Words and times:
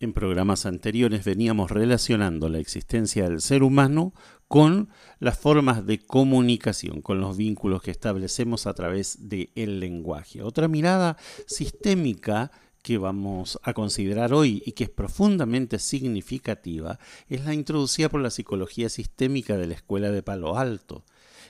En 0.00 0.12
programas 0.12 0.64
anteriores 0.64 1.24
veníamos 1.24 1.72
relacionando 1.72 2.48
la 2.48 2.58
existencia 2.58 3.28
del 3.28 3.40
ser 3.40 3.64
humano 3.64 4.12
con 4.46 4.90
las 5.18 5.36
formas 5.36 5.86
de 5.86 5.98
comunicación, 5.98 7.02
con 7.02 7.20
los 7.20 7.36
vínculos 7.36 7.82
que 7.82 7.90
establecemos 7.90 8.68
a 8.68 8.74
través 8.74 9.28
del 9.28 9.80
lenguaje. 9.80 10.42
Otra 10.42 10.68
mirada 10.68 11.16
sistémica 11.46 12.52
que 12.80 12.96
vamos 12.96 13.58
a 13.64 13.74
considerar 13.74 14.32
hoy 14.32 14.62
y 14.64 14.72
que 14.72 14.84
es 14.84 14.90
profundamente 14.90 15.80
significativa 15.80 17.00
es 17.28 17.44
la 17.44 17.52
introducida 17.52 18.08
por 18.08 18.20
la 18.20 18.30
psicología 18.30 18.88
sistémica 18.88 19.56
de 19.56 19.66
la 19.66 19.74
Escuela 19.74 20.12
de 20.12 20.22
Palo 20.22 20.56
Alto. 20.56 21.04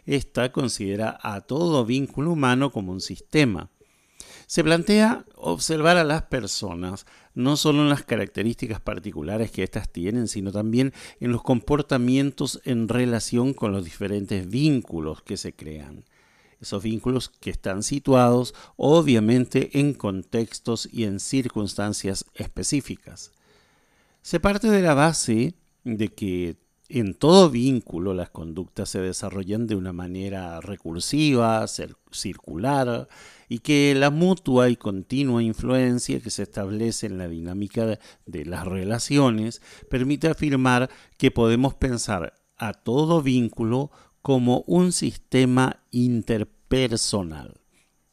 Esta 0.06 0.52
considera 0.52 1.18
a 1.22 1.42
todo 1.42 1.84
vínculo 1.84 2.32
humano 2.32 2.72
como 2.72 2.92
un 2.92 3.02
sistema. 3.02 3.70
Se 4.46 4.64
plantea 4.64 5.26
observar 5.36 5.98
a 5.98 6.04
las 6.04 6.22
personas 6.22 7.04
no 7.38 7.56
solo 7.56 7.82
en 7.82 7.88
las 7.88 8.02
características 8.02 8.80
particulares 8.80 9.52
que 9.52 9.62
éstas 9.62 9.88
tienen, 9.88 10.26
sino 10.26 10.50
también 10.50 10.92
en 11.20 11.30
los 11.30 11.44
comportamientos 11.44 12.60
en 12.64 12.88
relación 12.88 13.54
con 13.54 13.70
los 13.70 13.84
diferentes 13.84 14.50
vínculos 14.50 15.22
que 15.22 15.36
se 15.36 15.52
crean. 15.52 16.04
Esos 16.60 16.82
vínculos 16.82 17.28
que 17.28 17.50
están 17.50 17.84
situados 17.84 18.56
obviamente 18.76 19.78
en 19.78 19.94
contextos 19.94 20.88
y 20.90 21.04
en 21.04 21.20
circunstancias 21.20 22.24
específicas. 22.34 23.30
Se 24.20 24.40
parte 24.40 24.68
de 24.68 24.82
la 24.82 24.94
base 24.94 25.54
de 25.84 26.08
que 26.08 26.56
en 26.88 27.14
todo 27.14 27.50
vínculo 27.50 28.14
las 28.14 28.30
conductas 28.30 28.88
se 28.88 29.00
desarrollan 29.00 29.68
de 29.68 29.76
una 29.76 29.92
manera 29.92 30.60
recursiva, 30.60 31.64
circular, 32.10 33.08
y 33.48 33.60
que 33.60 33.94
la 33.96 34.10
mutua 34.10 34.68
y 34.68 34.76
continua 34.76 35.42
influencia 35.42 36.20
que 36.20 36.30
se 36.30 36.42
establece 36.42 37.06
en 37.06 37.18
la 37.18 37.28
dinámica 37.28 37.98
de 38.26 38.44
las 38.44 38.66
relaciones 38.66 39.62
permite 39.90 40.28
afirmar 40.28 40.90
que 41.16 41.30
podemos 41.30 41.74
pensar 41.74 42.34
a 42.56 42.72
todo 42.72 43.22
vínculo 43.22 43.90
como 44.22 44.64
un 44.66 44.92
sistema 44.92 45.82
interpersonal. 45.90 47.60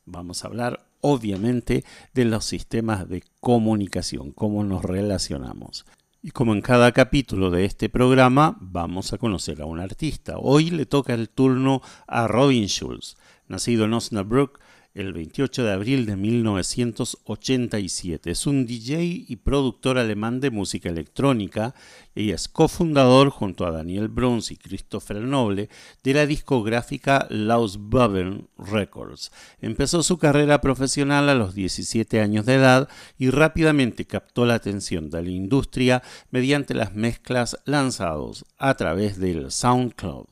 Vamos 0.06 0.44
a 0.44 0.48
hablar 0.48 0.88
obviamente 1.02 1.84
de 2.14 2.26
los 2.26 2.46
sistemas 2.46 3.08
de 3.10 3.24
comunicación, 3.40 4.32
cómo 4.32 4.64
nos 4.64 4.84
relacionamos. 4.84 5.86
Y 6.22 6.32
como 6.32 6.54
en 6.54 6.62
cada 6.62 6.92
capítulo 6.92 7.52
de 7.52 7.66
este 7.66 7.88
programa, 7.88 8.58
vamos 8.60 9.14
a 9.14 9.20
conocer 9.20 9.62
a 9.62 9.66
un 9.66 9.80
artista. 9.80 10.38
Hoy 10.40 10.72
le 10.72 10.88
toca 10.88 11.14
el 11.14 11.30
turno 11.30 11.84
a 12.08 12.28
Robin 12.28 12.66
Schulz, 12.66 13.18
nacido 13.48 13.86
en 13.86 13.94
Osnabrück 13.94 14.60
el 14.96 15.14
28 15.14 15.64
de 15.66 15.74
abril 15.74 16.06
de 16.06 16.16
1987. 16.16 18.32
Es 18.32 18.48
un 18.48 18.66
DJ 18.66 19.26
y 19.28 19.36
productor 19.36 19.98
alemán 19.98 20.40
de 20.40 20.52
música 20.52 20.88
electrónica 20.90 21.76
y 22.16 22.32
es 22.32 22.48
cofundador 22.48 23.30
junto 23.30 23.68
a 23.68 23.72
Daniel 23.72 24.08
Bruns 24.08 24.52
y 24.52 24.58
Christopher 24.58 25.18
Noble 25.18 25.68
de 26.02 26.14
la 26.14 26.26
discográfica 26.26 27.28
Laus 27.30 27.78
Bubble 27.78 28.46
Records. 28.58 29.34
Empezó 29.60 30.02
su 30.02 30.18
carrera 30.18 30.62
profesional 30.62 31.28
a 31.28 31.36
los 31.36 31.54
17 31.54 32.22
años 32.22 32.46
de 32.46 32.54
edad 32.56 32.88
y 33.20 33.32
rápidamente 33.32 34.06
captó 34.06 34.46
la 34.46 34.54
atención 34.54 35.10
de 35.10 35.22
la 35.22 35.30
industria 35.30 36.04
mediante 36.32 36.74
las 36.74 36.96
mezclas 36.96 37.58
lanzados 37.66 38.46
a 38.58 38.76
través 38.76 39.20
del 39.20 39.52
SoundCloud. 39.52 40.28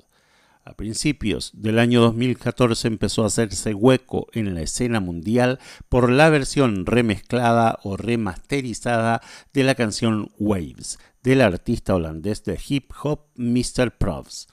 A 0.66 0.76
principios 0.76 1.52
del 1.54 1.78
año 1.78 2.00
2014 2.00 2.88
empezó 2.88 3.24
a 3.24 3.28
hacerse 3.28 3.74
hueco 3.74 4.28
en 4.32 4.54
la 4.56 4.62
escena 4.62 5.02
mundial 5.02 5.60
por 5.90 6.10
la 6.10 6.30
versión 6.30 6.86
remezclada 6.86 7.80
o 7.84 7.98
remasterizada 7.98 9.22
de 9.52 9.64
la 9.64 9.76
canción 9.76 10.32
Waves 10.40 11.00
del 11.22 11.42
artista 11.42 11.96
holandés 11.96 12.46
de 12.46 12.58
hip 12.66 12.92
hop 13.04 13.26
Mr. 13.36 13.92
Profs, 13.98 14.48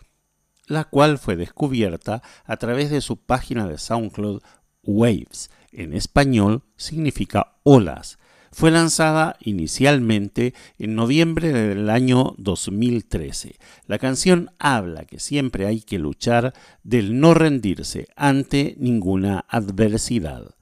la 0.66 0.84
cual 0.84 1.18
fue 1.18 1.36
descubierta 1.36 2.22
a 2.44 2.56
través 2.56 2.90
de 2.90 3.02
su 3.02 3.16
página 3.16 3.68
de 3.68 3.78
SoundCloud 3.78 4.42
Waves. 4.82 5.50
En 5.70 5.92
español 5.92 6.64
significa 6.76 7.58
olas 7.62 8.18
fue 8.52 8.70
lanzada 8.70 9.36
inicialmente 9.40 10.54
en 10.78 10.94
noviembre 10.94 11.52
del 11.52 11.88
año 11.88 12.34
2013. 12.38 13.56
La 13.86 13.98
canción 13.98 14.50
habla 14.58 15.04
que 15.04 15.20
siempre 15.20 15.66
hay 15.66 15.80
que 15.80 15.98
luchar 15.98 16.52
del 16.82 17.20
no 17.20 17.34
rendirse 17.34 18.08
ante 18.16 18.74
ninguna 18.78 19.44
adversidad. 19.48 20.54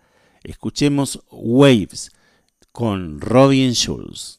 Escuchemos 0.44 1.22
Waves 1.30 2.12
con 2.72 3.20
Robin 3.20 3.72
Schulz. 3.72 4.38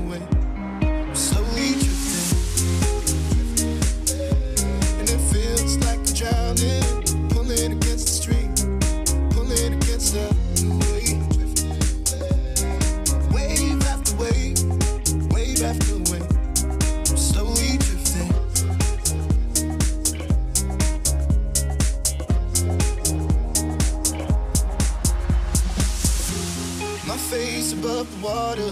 Water. 28.21 28.71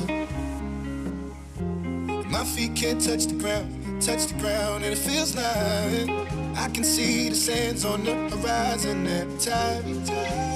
My 2.29 2.43
feet 2.45 2.75
can't 2.75 3.01
touch 3.01 3.25
the 3.25 3.35
ground, 3.35 4.01
touch 4.01 4.27
the 4.27 4.39
ground, 4.39 4.83
and 4.83 4.93
it 4.93 4.97
feels 4.97 5.35
like 5.35 6.09
I 6.57 6.69
can 6.69 6.83
see 6.83 7.29
the 7.29 7.35
sands 7.35 7.85
on 7.85 8.03
the 8.03 8.13
horizon 8.29 9.07
every 9.07 9.39
time 9.39 9.83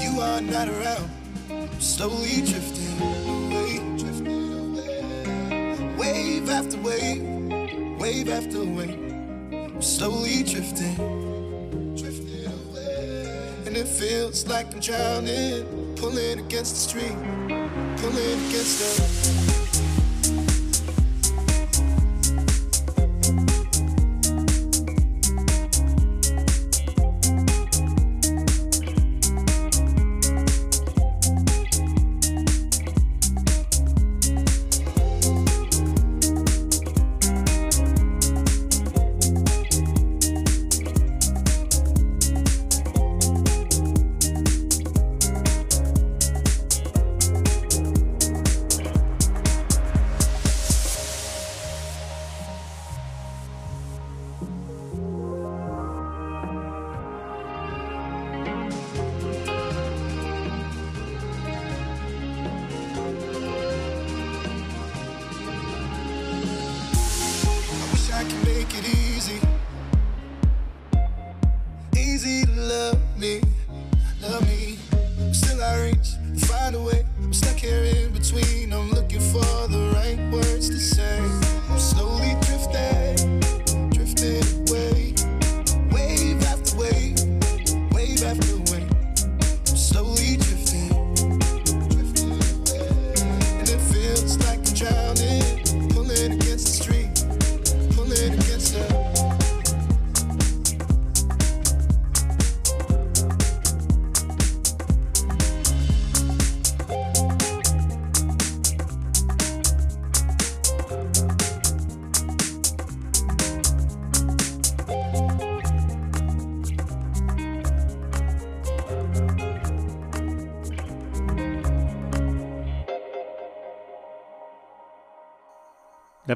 you 0.02 0.22
are 0.22 0.42
not 0.42 0.68
around. 0.70 1.10
I'm 1.50 1.82
slowly 1.82 2.42
drifting 2.46 3.02
away, 3.02 3.80
drifting 3.98 4.54
away. 4.54 5.96
Wave 5.98 6.50
after 6.50 6.78
wave, 6.78 7.24
wave 8.00 8.30
after 8.30 8.64
wave. 8.64 9.00
I'm 9.54 9.82
slowly 9.82 10.44
drifting, 10.44 10.96
drifting 11.96 12.46
away, 12.46 13.64
and 13.66 13.76
it 13.76 13.88
feels 13.88 14.46
like 14.48 14.72
I'm 14.74 14.80
drowning 14.80 15.84
pulling 15.96 16.40
against 16.40 16.74
the 16.74 16.82
stream, 16.90 17.63
pulling 17.98 18.48
against 18.48 18.80
the. 18.80 19.44
La 19.48 19.53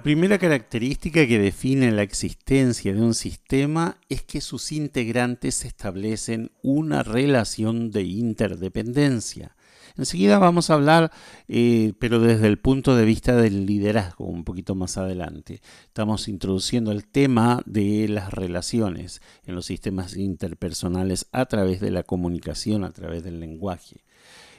primera 0.08 0.38
característica 0.38 1.28
que 1.28 1.38
define 1.38 1.92
la 1.92 2.02
existencia 2.02 2.94
de 2.94 3.02
un 3.02 3.14
sistema 3.14 3.98
es 4.08 4.22
que 4.22 4.40
sus 4.40 4.72
integrantes 4.72 5.66
establecen 5.66 6.54
una 6.64 7.04
relación 7.04 7.92
de 7.92 8.04
interdependencia. 8.04 9.58
Enseguida 9.98 10.40
vamos 10.40 10.70
a 10.70 10.76
hablar, 10.76 11.12
eh, 11.50 11.92
pero 12.00 12.22
desde 12.22 12.48
el 12.48 12.58
punto 12.58 12.96
de 12.96 13.04
vista 13.04 13.36
del 13.36 13.66
liderazgo, 13.66 14.24
un 14.28 14.46
poquito 14.46 14.76
más 14.76 14.96
adelante. 14.98 15.60
Estamos 15.88 16.30
introduciendo 16.30 16.94
el 16.94 17.06
tema 17.06 17.62
de 17.66 18.08
las 18.08 18.32
relaciones 18.32 19.22
en 19.44 19.56
los 19.56 19.66
sistemas 19.66 20.16
interpersonales 20.16 21.28
a 21.34 21.48
través 21.48 21.82
de 21.82 21.92
la 21.92 22.04
comunicación, 22.04 22.86
a 22.86 22.94
través 22.94 23.26
del 23.26 23.42
lenguaje. 23.42 24.06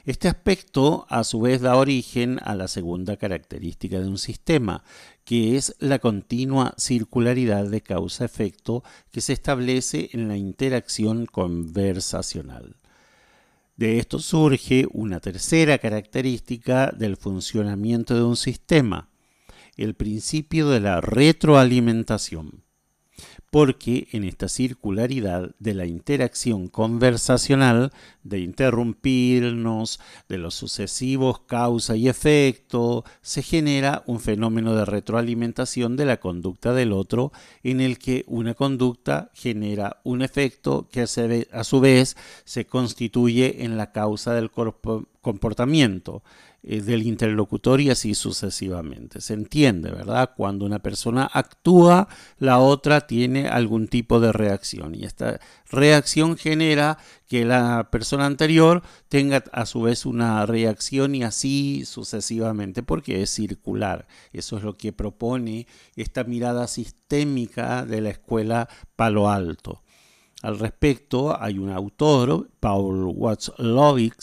Este 0.05 0.27
aspecto 0.27 1.05
a 1.09 1.23
su 1.23 1.41
vez 1.41 1.61
da 1.61 1.75
origen 1.75 2.39
a 2.43 2.55
la 2.55 2.67
segunda 2.67 3.17
característica 3.17 3.99
de 3.99 4.07
un 4.07 4.17
sistema, 4.17 4.83
que 5.25 5.57
es 5.57 5.75
la 5.79 5.99
continua 5.99 6.73
circularidad 6.77 7.65
de 7.65 7.81
causa-efecto 7.81 8.83
que 9.11 9.21
se 9.21 9.33
establece 9.33 10.09
en 10.13 10.27
la 10.27 10.37
interacción 10.37 11.25
conversacional. 11.25 12.77
De 13.75 13.99
esto 13.99 14.19
surge 14.19 14.87
una 14.91 15.19
tercera 15.19 15.77
característica 15.77 16.91
del 16.91 17.17
funcionamiento 17.17 18.15
de 18.15 18.23
un 18.23 18.35
sistema, 18.35 19.09
el 19.75 19.95
principio 19.95 20.69
de 20.69 20.79
la 20.79 21.01
retroalimentación 21.01 22.63
porque 23.51 24.07
en 24.11 24.23
esta 24.23 24.47
circularidad 24.47 25.51
de 25.59 25.73
la 25.73 25.85
interacción 25.85 26.67
conversacional, 26.67 27.91
de 28.23 28.39
interrumpirnos, 28.39 29.99
de 30.27 30.37
los 30.37 30.55
sucesivos 30.55 31.39
causa 31.41 31.95
y 31.95 32.07
efecto, 32.07 33.03
se 33.21 33.41
genera 33.41 34.03
un 34.05 34.19
fenómeno 34.19 34.75
de 34.75 34.85
retroalimentación 34.85 35.95
de 35.95 36.05
la 36.05 36.17
conducta 36.17 36.73
del 36.73 36.91
otro, 36.91 37.31
en 37.63 37.81
el 37.81 37.97
que 37.97 38.23
una 38.27 38.53
conducta 38.53 39.31
genera 39.33 39.99
un 40.03 40.21
efecto 40.21 40.87
que 40.91 41.01
a 41.01 41.63
su 41.63 41.79
vez 41.79 42.17
se 42.45 42.65
constituye 42.65 43.63
en 43.65 43.77
la 43.77 43.91
causa 43.91 44.33
del 44.33 44.51
comportamiento. 45.21 46.23
Eh, 46.61 46.81
del 46.81 47.03
interlocutor 47.03 47.79
y 47.79 47.89
así 47.89 48.13
sucesivamente. 48.13 49.21
Se 49.21 49.33
entiende, 49.33 49.91
¿verdad? 49.91 50.31
Cuando 50.35 50.65
una 50.65 50.79
persona 50.79 51.29
actúa, 51.31 52.09
la 52.37 52.59
otra 52.59 53.07
tiene 53.07 53.47
algún 53.47 53.87
tipo 53.87 54.19
de 54.19 54.33
reacción 54.33 54.93
y 54.93 55.05
esta 55.05 55.39
reacción 55.71 56.35
genera 56.35 56.97
que 57.29 57.45
la 57.45 57.89
persona 57.91 58.25
anterior 58.25 58.83
tenga 59.07 59.41
a 59.53 59.65
su 59.65 59.83
vez 59.83 60.05
una 60.05 60.45
reacción 60.45 61.15
y 61.15 61.23
así 61.23 61.85
sucesivamente, 61.85 62.83
porque 62.83 63.21
es 63.21 63.29
circular. 63.29 64.05
Eso 64.33 64.57
es 64.57 64.63
lo 64.63 64.77
que 64.77 64.91
propone 64.91 65.65
esta 65.95 66.25
mirada 66.25 66.67
sistémica 66.67 67.85
de 67.85 68.01
la 68.01 68.09
escuela 68.09 68.67
Palo 68.97 69.29
Alto. 69.29 69.81
Al 70.41 70.57
respecto, 70.57 71.41
hay 71.41 71.57
un 71.57 71.69
autor, 71.69 72.49
Paul 72.59 73.11
Watzlawick, 73.13 74.15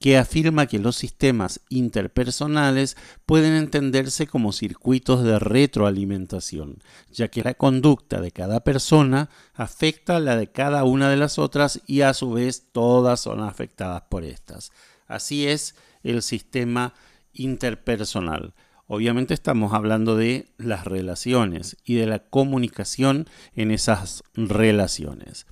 que 0.00 0.16
afirma 0.16 0.66
que 0.66 0.78
los 0.78 0.96
sistemas 0.96 1.60
interpersonales 1.68 2.96
pueden 3.26 3.52
entenderse 3.52 4.26
como 4.26 4.52
circuitos 4.52 5.22
de 5.22 5.38
retroalimentación, 5.38 6.82
ya 7.12 7.28
que 7.28 7.44
la 7.44 7.52
conducta 7.52 8.22
de 8.22 8.32
cada 8.32 8.60
persona 8.60 9.28
afecta 9.52 10.16
a 10.16 10.20
la 10.20 10.36
de 10.36 10.46
cada 10.46 10.84
una 10.84 11.10
de 11.10 11.18
las 11.18 11.38
otras 11.38 11.82
y 11.86 12.00
a 12.00 12.14
su 12.14 12.32
vez 12.32 12.68
todas 12.72 13.20
son 13.20 13.40
afectadas 13.40 14.04
por 14.08 14.24
estas. 14.24 14.72
Así 15.06 15.46
es 15.46 15.74
el 16.02 16.22
sistema 16.22 16.94
interpersonal. 17.34 18.54
Obviamente 18.86 19.34
estamos 19.34 19.74
hablando 19.74 20.16
de 20.16 20.48
las 20.56 20.86
relaciones 20.86 21.76
y 21.84 21.96
de 21.96 22.06
la 22.06 22.20
comunicación 22.20 23.28
en 23.54 23.70
esas 23.70 24.24
relaciones. 24.34 25.46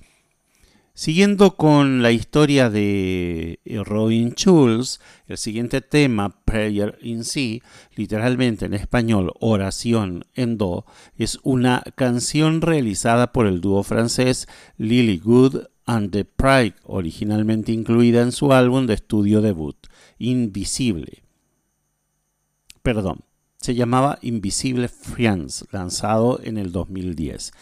Siguiendo 0.99 1.55
con 1.55 2.01
la 2.01 2.11
historia 2.11 2.69
de 2.69 3.61
eh, 3.63 3.83
Robin 3.85 4.33
Schulz, 4.35 4.99
el 5.27 5.37
siguiente 5.37 5.79
tema, 5.79 6.43
Prayer 6.43 6.99
in 7.01 7.23
C, 7.23 7.61
literalmente 7.95 8.65
en 8.65 8.73
español, 8.73 9.31
oración 9.39 10.25
en 10.35 10.57
do, 10.57 10.85
es 11.17 11.39
una 11.43 11.85
canción 11.95 12.59
realizada 12.59 13.31
por 13.31 13.47
el 13.47 13.61
dúo 13.61 13.83
francés 13.83 14.49
Lily 14.77 15.19
Good 15.19 15.67
and 15.85 16.11
the 16.11 16.25
Pride, 16.25 16.75
originalmente 16.83 17.71
incluida 17.71 18.21
en 18.21 18.33
su 18.33 18.51
álbum 18.51 18.85
de 18.85 18.95
estudio 18.95 19.39
debut, 19.39 19.77
Invisible. 20.17 21.23
Perdón, 22.81 23.21
se 23.55 23.73
llamaba 23.73 24.19
Invisible 24.21 24.89
Friends, 24.89 25.65
lanzado 25.71 26.41
en 26.43 26.57
el 26.57 26.73
2010. 26.73 27.53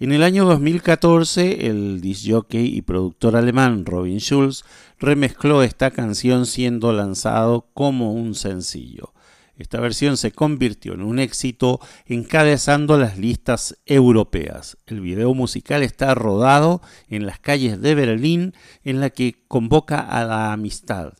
En 0.00 0.10
el 0.10 0.24
año 0.24 0.44
2014, 0.44 1.68
el 1.68 2.00
disjockey 2.00 2.66
y 2.66 2.82
productor 2.82 3.36
alemán 3.36 3.86
Robin 3.86 4.18
Schulz 4.18 4.64
remezcló 4.98 5.62
esta 5.62 5.92
canción 5.92 6.46
siendo 6.46 6.92
lanzado 6.92 7.68
como 7.74 8.12
un 8.12 8.34
sencillo. 8.34 9.12
Esta 9.56 9.78
versión 9.78 10.16
se 10.16 10.32
convirtió 10.32 10.94
en 10.94 11.02
un 11.02 11.20
éxito 11.20 11.78
encabezando 12.06 12.98
las 12.98 13.18
listas 13.18 13.76
europeas. 13.86 14.76
El 14.86 15.00
video 15.00 15.32
musical 15.32 15.84
está 15.84 16.12
rodado 16.16 16.82
en 17.08 17.24
las 17.24 17.38
calles 17.38 17.80
de 17.80 17.94
Berlín 17.94 18.54
en 18.82 18.98
la 18.98 19.10
que 19.10 19.44
convoca 19.46 20.00
a 20.00 20.24
la 20.24 20.52
amistad, 20.52 21.12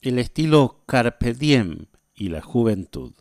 el 0.00 0.18
estilo 0.18 0.84
carpe 0.86 1.34
diem 1.34 1.84
y 2.14 2.30
la 2.30 2.40
juventud. 2.40 3.12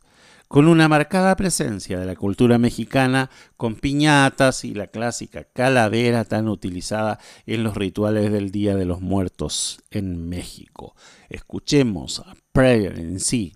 Con 0.48 0.68
una 0.68 0.88
marcada 0.88 1.36
presencia 1.36 2.00
de 2.00 2.06
la 2.06 2.16
cultura 2.16 2.58
mexicana, 2.58 3.30
con 3.58 3.76
piñatas 3.76 4.64
y 4.64 4.74
la 4.74 4.88
clásica 4.88 5.44
calavera 5.44 6.26
tan 6.26 6.48
utilizada 6.48 7.20
en 7.46 7.64
los 7.64 7.76
rituales 7.76 8.32
del 8.32 8.52
Día 8.52 8.76
de 8.76 8.86
los 8.86 9.02
Muertos 9.02 9.80
en 9.92 10.30
México. 10.30 10.96
Escuchemos 11.30 12.20
a 12.20 12.36
Prayer 12.52 13.00
en 13.00 13.20
sí 13.20 13.54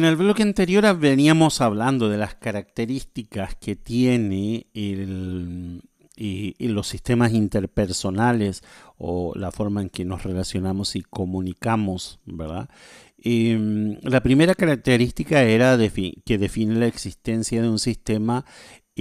en 0.00 0.06
el 0.06 0.16
bloque 0.16 0.42
anterior 0.42 0.98
veníamos 0.98 1.60
hablando 1.60 2.08
de 2.08 2.16
las 2.16 2.34
características 2.34 3.54
que 3.54 3.76
tiene 3.76 4.66
los 6.58 6.88
sistemas 6.88 7.32
interpersonales 7.32 8.62
o 8.96 9.34
la 9.36 9.50
forma 9.50 9.82
en 9.82 9.90
que 9.90 10.06
nos 10.06 10.22
relacionamos 10.22 10.96
y 10.96 11.02
comunicamos, 11.02 12.18
¿verdad? 12.24 12.70
Em, 13.18 13.98
la 14.00 14.22
primera 14.22 14.54
característica 14.54 15.42
era 15.42 15.76
que 16.24 16.38
define 16.38 16.76
la 16.76 16.86
existencia 16.86 17.60
de 17.60 17.68
un 17.68 17.78
sistema 17.78 18.46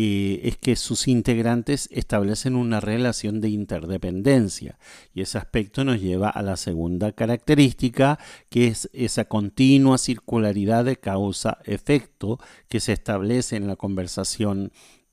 eh, 0.01 0.47
es 0.47 0.55
que 0.55 0.77
sus 0.77 1.09
integrantes 1.09 1.89
establecen 1.91 2.55
una 2.55 2.79
relación 2.79 3.41
de 3.41 3.49
interdependencia 3.49 4.79
y 5.13 5.19
ese 5.19 5.37
aspecto 5.37 5.83
nos 5.83 5.99
lleva 5.99 6.29
a 6.29 6.41
la 6.41 6.55
segunda 6.55 7.11
característica 7.11 8.17
que 8.49 8.67
es 8.67 8.89
esa 8.93 9.25
continua 9.25 9.97
circularidad 9.97 10.85
de 10.85 10.95
causa-efecto 10.95 12.39
que 12.69 12.79
se 12.79 12.93
establece 12.93 13.57
en 13.57 13.67
la 13.67 13.75
conversación 13.75 14.71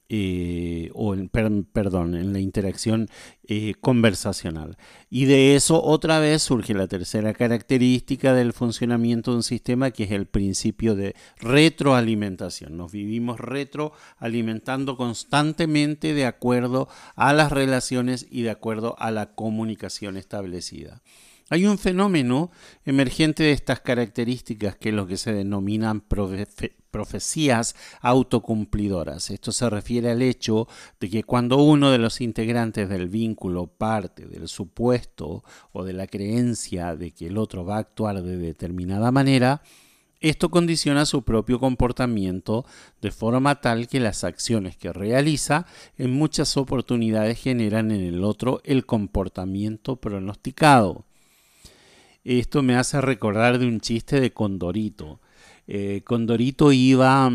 eh, 0.08 0.90
o 0.94 1.14
en, 1.14 1.28
perdón, 1.28 2.14
en 2.14 2.32
la 2.32 2.38
interacción 2.38 3.08
eh, 3.48 3.74
conversacional. 3.80 4.76
Y 5.10 5.24
de 5.24 5.56
eso 5.56 5.82
otra 5.82 6.20
vez 6.20 6.42
surge 6.42 6.74
la 6.74 6.86
tercera 6.86 7.34
característica 7.34 8.32
del 8.32 8.52
funcionamiento 8.52 9.32
de 9.32 9.38
un 9.38 9.42
sistema 9.42 9.90
que 9.90 10.04
es 10.04 10.12
el 10.12 10.26
principio 10.26 10.94
de 10.94 11.16
retroalimentación. 11.38 12.76
Nos 12.76 12.92
vivimos 12.92 13.40
retroalimentando 13.40 14.96
constantemente 14.96 16.14
de 16.14 16.26
acuerdo 16.26 16.88
a 17.16 17.32
las 17.32 17.50
relaciones 17.50 18.26
y 18.30 18.42
de 18.42 18.50
acuerdo 18.50 18.94
a 18.98 19.10
la 19.10 19.34
comunicación 19.34 20.16
establecida. 20.16 21.02
Hay 21.48 21.64
un 21.64 21.78
fenómeno 21.78 22.50
emergente 22.84 23.44
de 23.44 23.52
estas 23.52 23.80
características 23.80 24.76
que 24.76 24.88
es 24.88 24.94
lo 24.94 25.06
que 25.06 25.16
se 25.16 25.32
denominan 25.32 26.00
profecías 26.96 27.76
autocumplidoras. 28.00 29.30
Esto 29.30 29.52
se 29.52 29.68
refiere 29.68 30.10
al 30.10 30.22
hecho 30.22 30.66
de 30.98 31.10
que 31.10 31.24
cuando 31.24 31.58
uno 31.58 31.90
de 31.90 31.98
los 31.98 32.22
integrantes 32.22 32.88
del 32.88 33.10
vínculo 33.10 33.66
parte 33.66 34.24
del 34.24 34.48
supuesto 34.48 35.44
o 35.72 35.84
de 35.84 35.92
la 35.92 36.06
creencia 36.06 36.96
de 36.96 37.10
que 37.10 37.26
el 37.26 37.36
otro 37.36 37.66
va 37.66 37.76
a 37.76 37.80
actuar 37.80 38.22
de 38.22 38.38
determinada 38.38 39.12
manera, 39.12 39.60
esto 40.20 40.48
condiciona 40.48 41.04
su 41.04 41.22
propio 41.22 41.60
comportamiento 41.60 42.64
de 43.02 43.10
forma 43.10 43.60
tal 43.60 43.88
que 43.88 44.00
las 44.00 44.24
acciones 44.24 44.74
que 44.78 44.90
realiza 44.90 45.66
en 45.98 46.12
muchas 46.12 46.56
oportunidades 46.56 47.38
generan 47.38 47.90
en 47.90 48.00
el 48.00 48.24
otro 48.24 48.62
el 48.64 48.86
comportamiento 48.86 49.96
pronosticado. 49.96 51.04
Esto 52.24 52.62
me 52.62 52.74
hace 52.74 53.02
recordar 53.02 53.58
de 53.58 53.66
un 53.66 53.80
chiste 53.80 54.18
de 54.18 54.32
Condorito. 54.32 55.20
Eh, 55.66 56.02
Condorito 56.04 56.72
iba 56.72 57.30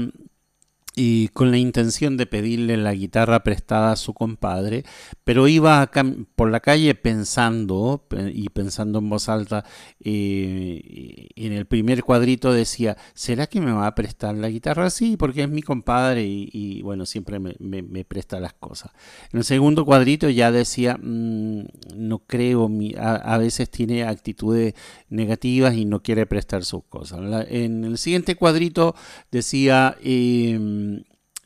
y 0.95 1.29
con 1.29 1.51
la 1.51 1.57
intención 1.57 2.17
de 2.17 2.25
pedirle 2.25 2.75
la 2.75 2.93
guitarra 2.93 3.43
prestada 3.43 3.93
a 3.93 3.95
su 3.95 4.13
compadre, 4.13 4.83
pero 5.24 5.48
iba 5.48 5.89
por 6.36 6.51
la 6.51 6.60
calle 6.60 6.95
pensando 6.95 8.05
y 8.33 8.50
pensando 8.50 9.00
en 9.00 9.10
voz 9.10 9.29
alta, 9.29 9.63
eh, 10.01 11.29
en 11.36 11.53
el 11.53 11.65
primer 11.65 12.03
cuadrito 12.03 12.51
decía, 12.51 12.98
¿será 13.13 13.48
que 13.48 13.62
me 13.62 13.71
va 13.71 13.88
a 13.88 13.95
prestar 13.95 14.36
la 14.36 14.50
guitarra? 14.50 14.89
Sí, 14.89 15.15
porque 15.15 15.43
es 15.43 15.50
mi 15.50 15.62
compadre 15.62 16.25
y, 16.25 16.81
bueno, 16.81 17.05
siempre 17.05 17.39
me, 17.39 18.03
presta 18.03 18.39
las 18.39 18.53
cosas. 18.53 18.91
En 19.31 19.39
el 19.39 19.45
segundo 19.45 19.86
cuadrito 19.86 20.29
ya 20.29 20.51
decía, 20.51 20.98
mm, 21.01 21.63
no 21.95 22.19
creo, 22.19 22.69
a, 22.98 23.38
veces 23.38 23.69
tiene 23.69 24.03
actitudes 24.03 24.74
negativas 25.10 25.75
y 25.75 25.86
no 25.86 26.01
quiere 26.03 26.25
prestar 26.25 26.65
sus 26.65 26.83
cosas. 26.83 27.21
en 27.50 27.86
el 27.86 27.98
siguiente 27.98 28.36
cuadrito 28.36 28.95
decía, 29.31 29.95
eh, 30.03 30.57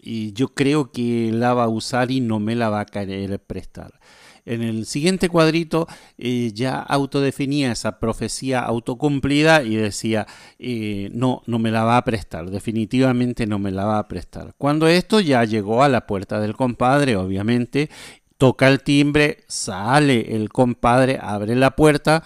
y 0.02 0.34
yo 0.34 0.50
creo 0.54 0.92
que 0.92 1.32
la 1.34 1.54
va 1.54 1.64
a 1.64 1.70
usar 1.70 2.12
y 2.12 2.22
no 2.22 2.40
me 2.40 2.56
la 2.56 2.70
va 2.70 2.82
a 2.82 2.86
querer 2.86 3.40
prestar. 3.40 4.00
En 4.46 4.62
el 4.62 4.86
siguiente 4.86 5.28
cuadrito 5.28 5.88
eh, 6.20 6.52
ya 6.54 6.80
autodefinía 6.80 7.72
esa 7.72 8.00
profecía 8.00 8.60
autocumplida 8.60 9.64
y 9.64 9.76
decía, 9.76 10.28
eh, 10.60 11.10
no, 11.14 11.42
no 11.48 11.58
me 11.58 11.72
la 11.72 11.84
va 11.84 11.98
a 11.98 12.04
prestar, 12.04 12.52
definitivamente 12.52 13.48
no 13.48 13.58
me 13.58 13.72
la 13.72 13.86
va 13.86 13.98
a 13.98 14.08
prestar. 14.08 14.54
Cuando 14.60 14.88
esto 14.88 15.20
ya 15.20 15.44
llegó 15.46 15.82
a 15.82 15.90
la 15.90 16.06
puerta 16.06 16.40
del 16.40 16.56
compadre, 16.56 17.16
obviamente, 17.16 17.90
toca 18.38 18.68
el 18.68 18.82
timbre, 18.82 19.40
sale 19.48 20.36
el 20.36 20.50
compadre, 20.50 21.18
abre 21.20 21.56
la 21.56 21.72
puerta 21.72 22.24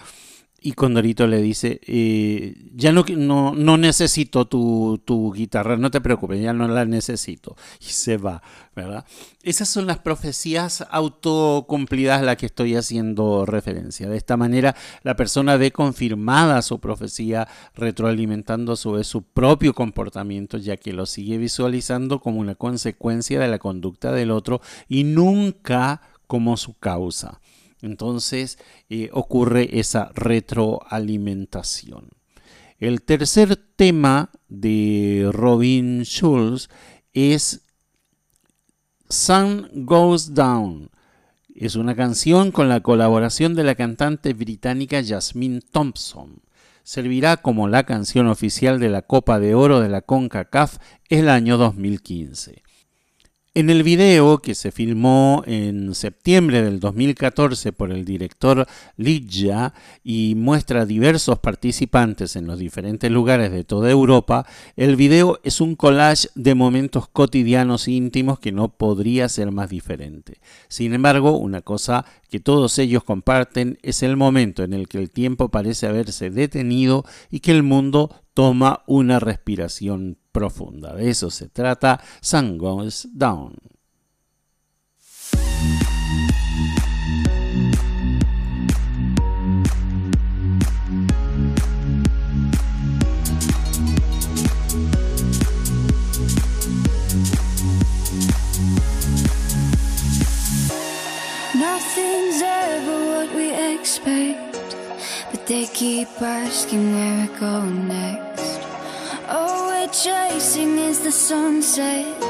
y 0.62 0.72
Condorito 0.72 1.26
le 1.26 1.40
dice, 1.40 1.80
eh, 1.86 2.54
ya 2.74 2.92
no, 2.92 3.04
no, 3.16 3.54
no 3.54 3.76
necesito 3.78 4.46
tu, 4.46 5.00
tu, 5.04 5.32
guitarra, 5.32 5.76
no 5.76 5.90
te 5.90 6.00
preocupes, 6.00 6.40
ya 6.40 6.52
no 6.52 6.68
la 6.68 6.84
necesito. 6.84 7.56
Y 7.80 7.86
se 7.86 8.18
va, 8.18 8.42
¿verdad? 8.76 9.06
Esas 9.42 9.68
son 9.68 9.86
las 9.86 9.98
profecías 9.98 10.84
autocumplidas 10.90 12.20
a 12.20 12.24
las 12.24 12.36
que 12.36 12.46
estoy 12.46 12.76
haciendo 12.76 13.46
referencia. 13.46 14.08
De 14.08 14.18
esta 14.18 14.36
manera, 14.36 14.76
la 15.02 15.16
persona 15.16 15.56
ve 15.56 15.70
confirmada 15.70 16.60
su 16.60 16.78
profecía, 16.78 17.48
retroalimentando 17.74 18.72
a 18.72 18.76
su 18.76 18.92
vez 18.92 19.06
su 19.06 19.22
propio 19.22 19.74
comportamiento, 19.74 20.58
ya 20.58 20.76
que 20.76 20.92
lo 20.92 21.06
sigue 21.06 21.38
visualizando 21.38 22.20
como 22.20 22.38
una 22.38 22.54
consecuencia 22.54 23.40
de 23.40 23.48
la 23.48 23.58
conducta 23.58 24.12
del 24.12 24.30
otro 24.30 24.60
y 24.88 25.04
nunca 25.04 26.02
como 26.26 26.56
su 26.56 26.74
causa. 26.78 27.40
Entonces 27.82 28.58
eh, 28.88 29.10
ocurre 29.12 29.78
esa 29.78 30.10
retroalimentación. 30.14 32.08
El 32.78 33.02
tercer 33.02 33.56
tema 33.56 34.30
de 34.48 35.28
Robin 35.32 36.02
Schulz 36.02 36.68
es 37.12 37.60
Sun 39.08 39.68
Goes 39.84 40.34
Down. 40.34 40.90
Es 41.54 41.76
una 41.76 41.94
canción 41.94 42.52
con 42.52 42.68
la 42.70 42.80
colaboración 42.80 43.54
de 43.54 43.64
la 43.64 43.74
cantante 43.74 44.32
británica 44.32 45.02
Jasmine 45.04 45.60
Thompson. 45.60 46.40
Servirá 46.82 47.36
como 47.36 47.68
la 47.68 47.84
canción 47.84 48.28
oficial 48.28 48.80
de 48.80 48.88
la 48.88 49.02
Copa 49.02 49.38
de 49.38 49.54
Oro 49.54 49.80
de 49.80 49.90
la 49.90 50.00
CONCACAF 50.00 50.78
el 51.10 51.28
año 51.28 51.58
2015. 51.58 52.62
En 53.52 53.68
el 53.68 53.82
video 53.82 54.38
que 54.38 54.54
se 54.54 54.70
filmó 54.70 55.42
en 55.44 55.92
septiembre 55.96 56.62
del 56.62 56.78
2014 56.78 57.72
por 57.72 57.90
el 57.90 58.04
director 58.04 58.64
Lidja 58.96 59.74
y 60.04 60.36
muestra 60.36 60.86
diversos 60.86 61.40
participantes 61.40 62.36
en 62.36 62.46
los 62.46 62.60
diferentes 62.60 63.10
lugares 63.10 63.50
de 63.50 63.64
toda 63.64 63.90
Europa, 63.90 64.46
el 64.76 64.94
video 64.94 65.40
es 65.42 65.60
un 65.60 65.74
collage 65.74 66.28
de 66.36 66.54
momentos 66.54 67.08
cotidianos 67.08 67.88
íntimos 67.88 68.38
que 68.38 68.52
no 68.52 68.68
podría 68.68 69.28
ser 69.28 69.50
más 69.50 69.68
diferente. 69.68 70.38
Sin 70.68 70.94
embargo, 70.94 71.36
una 71.36 71.60
cosa 71.60 72.04
que 72.28 72.38
todos 72.38 72.78
ellos 72.78 73.02
comparten 73.02 73.80
es 73.82 74.04
el 74.04 74.16
momento 74.16 74.62
en 74.62 74.74
el 74.74 74.86
que 74.86 74.98
el 74.98 75.10
tiempo 75.10 75.48
parece 75.48 75.88
haberse 75.88 76.30
detenido 76.30 77.04
y 77.32 77.40
que 77.40 77.50
el 77.50 77.64
mundo 77.64 78.14
toma 78.32 78.84
una 78.86 79.18
respiración 79.18 80.19
profunda. 80.32 80.94
De 80.94 81.10
eso 81.10 81.30
se 81.30 81.48
trata 81.48 82.00
Sun 82.20 82.58
Goes 82.58 83.08
Down. 83.12 83.54
Nothing's 101.54 102.40
ever 102.42 103.06
what 103.06 103.34
we 103.34 103.50
expect, 103.74 104.76
but 105.30 105.46
they 105.46 105.66
keep 105.66 106.08
asking 106.22 106.94
where 106.94 107.28
we're 107.28 107.38
going 107.38 107.88
next. 107.88 108.59
Oh, 109.32 109.68
we're 109.68 109.92
chasing 109.92 110.76
is 110.78 110.98
the 111.00 111.12
sunset. 111.12 112.20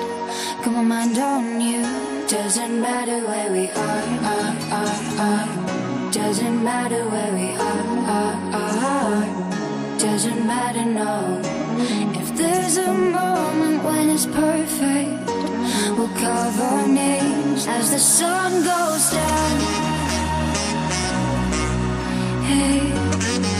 Got 0.62 0.74
my 0.74 0.82
mind 0.82 1.16
on 1.16 1.58
you. 1.58 1.80
Doesn't 2.28 2.78
matter 2.78 3.26
where 3.26 3.50
we 3.50 3.70
are, 3.70 4.04
are, 4.34 4.56
are, 4.80 4.98
are. 5.28 6.12
Doesn't 6.12 6.62
matter 6.62 7.02
where 7.08 7.32
we 7.32 7.48
are, 7.56 7.86
are, 8.18 8.36
are. 8.52 9.98
Doesn't 9.98 10.46
matter, 10.46 10.84
no. 10.84 11.40
If 12.20 12.36
there's 12.36 12.76
a 12.76 12.92
moment 12.92 13.82
when 13.82 14.10
it's 14.10 14.26
perfect, 14.26 15.26
we'll 15.96 16.14
carve 16.20 16.60
our 16.60 16.86
names 16.86 17.66
as 17.66 17.92
the 17.92 17.98
sun 17.98 18.52
goes 18.62 19.10
down. 19.10 19.60
Hey 22.44 23.59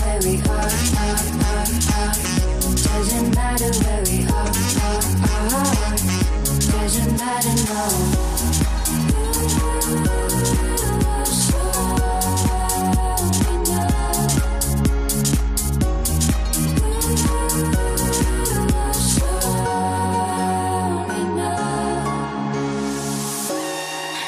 Where 0.00 0.20
we 0.22 0.34
are. 0.48 0.70
Doesn't 2.82 3.34
matter 3.34 3.70
where 3.82 4.02
we 4.08 4.26
are. 4.26 4.52
Doesn't 6.72 7.16
matter, 7.18 7.54
no. 7.68 7.84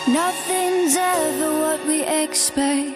Nothing's 0.09 0.97
ever 0.97 1.51
what 1.61 1.87
we 1.87 2.03
expect 2.03 2.96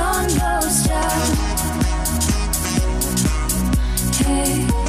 Sun 0.00 0.28
goes 0.28 0.82
down, 0.88 1.36
hey. 4.24 4.80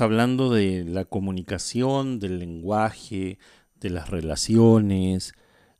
Hablando 0.00 0.52
de 0.52 0.84
la 0.84 1.04
comunicación, 1.04 2.18
del 2.18 2.38
lenguaje, 2.38 3.38
de 3.80 3.90
las 3.90 4.10
relaciones, 4.10 5.34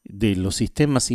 de 0.04 0.36
los 0.36 0.56
sistemas 0.56 1.10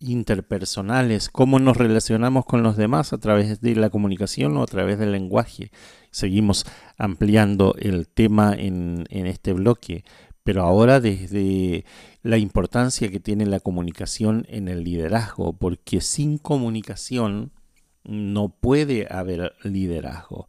interpersonales, 0.00 1.28
cómo 1.28 1.58
nos 1.58 1.76
relacionamos 1.76 2.46
con 2.46 2.62
los 2.62 2.76
demás 2.76 3.12
a 3.12 3.18
través 3.18 3.60
de 3.60 3.74
la 3.74 3.90
comunicación 3.90 4.56
o 4.56 4.62
a 4.62 4.66
través 4.66 4.98
del 4.98 5.12
lenguaje. 5.12 5.70
Seguimos 6.10 6.64
ampliando 6.96 7.74
el 7.78 8.08
tema 8.08 8.54
en, 8.54 9.06
en 9.10 9.26
este 9.26 9.52
bloque, 9.52 10.04
pero 10.44 10.62
ahora 10.62 11.00
desde 11.00 11.84
la 12.22 12.38
importancia 12.38 13.10
que 13.10 13.20
tiene 13.20 13.46
la 13.46 13.60
comunicación 13.60 14.46
en 14.48 14.68
el 14.68 14.84
liderazgo, 14.84 15.52
porque 15.52 16.00
sin 16.00 16.38
comunicación 16.38 17.52
no 18.04 18.48
puede 18.48 19.06
haber 19.10 19.52
liderazgo 19.64 20.48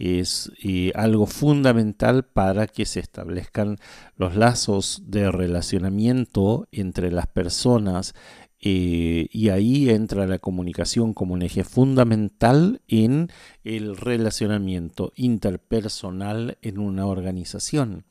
es 0.00 0.50
algo 0.94 1.26
fundamental 1.26 2.24
para 2.24 2.66
que 2.66 2.86
se 2.86 3.00
establezcan 3.00 3.76
los 4.16 4.34
lazos 4.34 5.02
de 5.06 5.30
relacionamiento 5.30 6.66
entre 6.72 7.12
las 7.12 7.26
personas 7.26 8.14
eh, 8.62 9.28
y 9.32 9.48
ahí 9.48 9.88
entra 9.88 10.26
la 10.26 10.38
comunicación 10.38 11.14
como 11.14 11.32
un 11.32 11.42
eje 11.42 11.64
fundamental 11.64 12.82
en 12.88 13.28
el 13.64 13.96
relacionamiento 13.96 15.12
interpersonal 15.16 16.58
en 16.60 16.78
una 16.78 17.06
organización. 17.06 18.04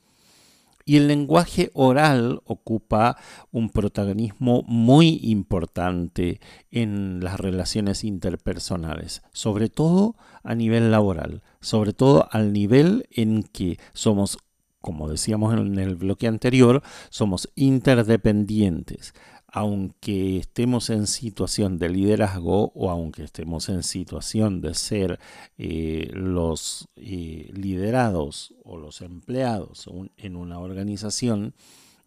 Y 0.90 0.96
el 0.96 1.06
lenguaje 1.06 1.70
oral 1.72 2.40
ocupa 2.46 3.16
un 3.52 3.70
protagonismo 3.70 4.64
muy 4.66 5.20
importante 5.22 6.40
en 6.72 7.20
las 7.22 7.38
relaciones 7.38 8.02
interpersonales, 8.02 9.22
sobre 9.32 9.68
todo 9.68 10.16
a 10.42 10.56
nivel 10.56 10.90
laboral, 10.90 11.44
sobre 11.60 11.92
todo 11.92 12.26
al 12.32 12.52
nivel 12.52 13.06
en 13.12 13.44
que 13.44 13.78
somos 13.92 14.38
como 14.80 15.08
decíamos 15.08 15.54
en 15.54 15.78
el 15.78 15.94
bloque 15.94 16.26
anterior, 16.26 16.82
somos 17.10 17.50
interdependientes 17.54 19.14
aunque 19.52 20.38
estemos 20.38 20.90
en 20.90 21.06
situación 21.06 21.78
de 21.78 21.88
liderazgo 21.88 22.72
o 22.74 22.90
aunque 22.90 23.24
estemos 23.24 23.68
en 23.68 23.82
situación 23.82 24.60
de 24.60 24.74
ser 24.74 25.18
eh, 25.58 26.08
los 26.12 26.88
eh, 26.96 27.50
liderados 27.52 28.54
o 28.64 28.76
los 28.76 29.00
empleados 29.00 29.88
en 30.16 30.36
una 30.36 30.58
organización, 30.58 31.54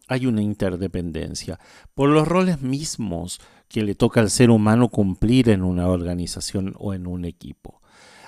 hay 0.08 0.26
una 0.26 0.42
interdependencia 0.42 1.58
por 1.94 2.10
los 2.10 2.26
roles 2.26 2.60
mismos 2.60 3.40
que 3.68 3.82
le 3.82 3.94
toca 3.94 4.20
al 4.20 4.30
ser 4.30 4.50
humano 4.50 4.88
cumplir 4.88 5.48
en 5.48 5.62
una 5.62 5.88
organización 5.88 6.74
o 6.78 6.94
en 6.94 7.06
un 7.06 7.24
equipo. 7.24 7.80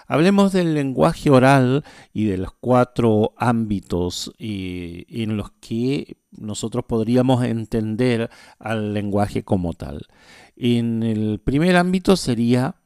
Hablemos 0.06 0.52
del 0.52 0.74
lenguaje 0.74 1.30
oral 1.30 1.84
y 2.12 2.26
de 2.26 2.38
los 2.38 2.52
cuatro 2.60 3.32
ámbitos 3.36 4.32
en 4.38 5.36
los 5.36 5.50
que 5.60 6.18
nosotros 6.30 6.84
podríamos 6.86 7.44
entender 7.44 8.30
al 8.58 8.94
lenguaje 8.94 9.42
como 9.42 9.72
tal. 9.72 10.06
En 10.54 11.02
el 11.02 11.40
primer 11.40 11.76
ámbito 11.76 12.16
sería 12.16 12.76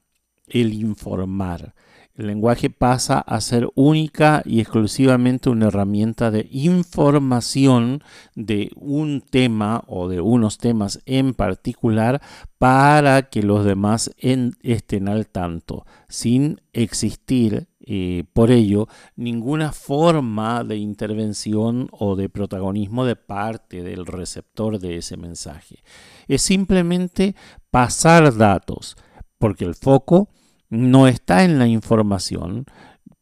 el 0.46 0.72
informar. 0.72 1.74
El 2.20 2.26
lenguaje 2.26 2.68
pasa 2.68 3.18
a 3.18 3.40
ser 3.40 3.70
única 3.76 4.42
y 4.44 4.60
exclusivamente 4.60 5.48
una 5.48 5.68
herramienta 5.68 6.30
de 6.30 6.46
información 6.50 8.04
de 8.34 8.70
un 8.76 9.22
tema 9.22 9.84
o 9.86 10.06
de 10.06 10.20
unos 10.20 10.58
temas 10.58 11.00
en 11.06 11.32
particular 11.32 12.20
para 12.58 13.30
que 13.30 13.42
los 13.42 13.64
demás 13.64 14.10
estén 14.18 15.08
al 15.08 15.28
tanto, 15.28 15.86
sin 16.10 16.60
existir 16.74 17.68
eh, 17.80 18.24
por 18.34 18.50
ello 18.50 18.86
ninguna 19.16 19.72
forma 19.72 20.62
de 20.62 20.76
intervención 20.76 21.88
o 21.90 22.16
de 22.16 22.28
protagonismo 22.28 23.06
de 23.06 23.16
parte 23.16 23.82
del 23.82 24.04
receptor 24.04 24.78
de 24.78 24.98
ese 24.98 25.16
mensaje. 25.16 25.82
Es 26.28 26.42
simplemente 26.42 27.34
pasar 27.70 28.36
datos, 28.36 28.98
porque 29.38 29.64
el 29.64 29.74
foco 29.74 30.28
no 30.70 31.06
está 31.06 31.44
en 31.44 31.58
la 31.58 31.66
información, 31.66 32.64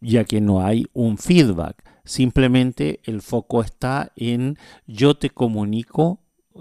ya 0.00 0.24
que 0.24 0.40
no 0.40 0.64
hay 0.64 0.86
un 0.92 1.18
feedback. 1.18 1.82
Simplemente 2.04 3.00
el 3.04 3.20
foco 3.20 3.62
está 3.62 4.12
en 4.16 4.56
yo 4.86 5.16
te 5.16 5.30
comunico, 5.30 6.20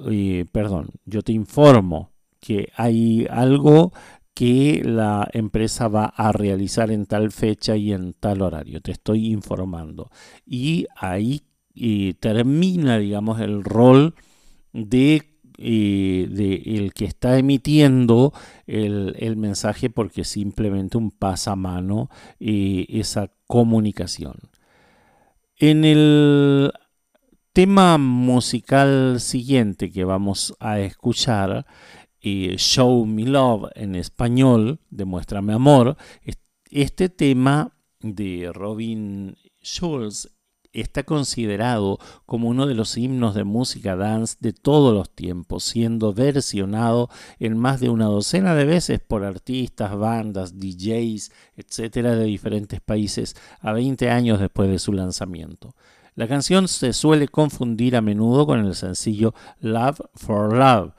eh, 0.10 0.46
perdón, 0.52 0.90
yo 1.06 1.22
te 1.22 1.34
informo 1.34 2.12
que 2.40 2.72
hay 2.76 3.28
algo 3.30 3.92
que 4.34 4.82
la 4.86 5.28
empresa 5.34 5.88
va 5.88 6.06
a 6.06 6.32
realizar 6.32 6.92
en 6.92 7.06
tal 7.08 7.32
fecha 7.32 7.76
y 7.76 7.92
en 7.92 8.14
tal 8.14 8.42
horario. 8.42 8.82
Te 8.82 8.92
estoy 8.92 9.32
informando. 9.32 10.12
Y 10.46 10.86
ahí 10.96 11.42
eh, 11.76 12.14
termina, 12.20 13.00
digamos, 13.00 13.42
el 13.42 13.64
rol 13.64 14.14
de 14.74 15.37
de 15.58 16.62
el 16.66 16.94
que 16.94 17.06
está 17.06 17.38
emitiendo 17.38 18.34
el, 18.66 19.36
mensaje 19.38 19.90
porque 19.90 20.24
simplemente 20.24 20.98
un 20.98 21.12
pasamano 21.12 22.10
esa 22.40 23.32
comunicación. 23.48 24.36
En 25.58 25.84
el 25.86 26.72
tema 27.54 27.98
musical 27.98 29.20
siguiente 29.20 29.92
que 29.92 30.04
vamos 30.04 30.56
a 30.60 30.80
escuchar, 30.80 31.66
Show 32.22 33.06
Me 33.06 33.26
Love 33.26 33.70
en 33.76 33.96
español, 33.96 34.80
Demuéstrame 34.90 35.54
Amor, 35.54 35.98
este 36.70 37.10
tema 37.10 37.74
de 38.02 38.52
Robin 38.54 39.36
Schulz 39.62 40.30
está 40.74 41.04
considerado 41.04 42.00
como 42.26 42.50
uno 42.50 42.66
de 42.68 42.76
los 42.76 42.98
himnos 42.98 43.36
de 43.36 43.44
música 43.44 43.96
dance 43.96 44.38
de 44.40 44.54
todos 44.54 44.94
los 44.94 45.10
tiempos, 45.10 45.64
siendo 45.64 46.14
versionado 46.14 47.10
en 47.40 47.58
más 47.58 47.80
de 47.80 47.90
una 47.90 48.06
docena 48.06 48.56
de 48.56 48.66
veces 48.66 49.00
por 49.00 49.24
artistas, 49.24 49.98
bandas, 49.98 50.60
DJs, 50.60 51.32
etcétera, 51.56 52.16
de 52.16 52.26
diferentes 52.26 52.82
países 52.82 53.36
a 53.60 53.74
20 53.74 54.10
años 54.10 54.40
después 54.40 54.70
de 54.70 54.80
su 54.80 54.94
lanzamiento. 54.94 55.76
La 56.16 56.28
canción 56.28 56.68
se 56.68 56.94
suele 56.94 57.28
confundir 57.28 57.96
a 57.96 58.02
menudo 58.02 58.48
con 58.48 58.66
el 58.66 58.74
sencillo 58.74 59.36
Love 59.60 60.02
for 60.16 60.52
Love, 60.52 60.94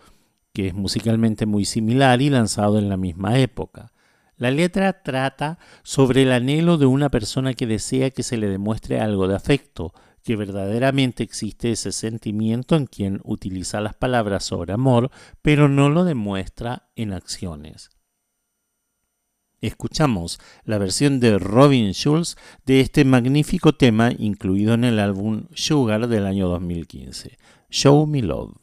que 0.52 0.68
es 0.68 0.74
musicalmente 0.74 1.44
muy 1.44 1.64
similar 1.64 2.22
y 2.22 2.31
lanzado 2.31 2.78
en 2.78 2.88
la 2.88 2.96
misma 2.96 3.38
época. 3.38 3.92
La 4.38 4.53
letra 4.53 5.03
trata 5.03 5.59
sobre 5.83 6.22
el 6.22 6.31
anhelo 6.31 6.79
de 6.79 6.87
una 6.87 7.11
persona 7.11 7.55
que 7.55 7.66
desea 7.66 8.11
que 8.11 8.22
se 8.22 8.37
le 8.37 8.46
demuestre 8.46 9.01
algo 9.01 9.27
de 9.27 9.35
afecto, 9.35 9.92
que 10.22 10.37
verdaderamente 10.37 11.24
existe 11.24 11.72
ese 11.72 11.90
sentimiento 11.90 12.77
en 12.77 12.87
quien 12.87 13.20
utiliza 13.24 13.81
las 13.81 13.94
palabras 13.94 14.44
sobre 14.44 14.72
amor, 14.72 15.11
pero 15.42 15.68
no 15.68 15.90
lo 15.90 16.05
demuestra 16.05 16.88
en 16.94 17.12
acciones. 17.12 17.90
Escuchamos 19.61 20.38
la 20.64 20.79
versión 20.79 21.18
de 21.18 21.37
Robin 21.38 21.92
Schulz 21.92 22.37
de 22.64 22.81
este 22.81 23.05
magnífico 23.05 23.74
tema 23.74 24.12
incluido 24.16 24.74
en 24.74 24.85
el 24.85 25.01
álbum 25.01 25.46
Sugar 25.53 26.07
del 26.07 26.27
año 26.27 26.46
2015, 26.46 27.37
Show 27.70 28.07
Me 28.07 28.22
Love. 28.22 28.55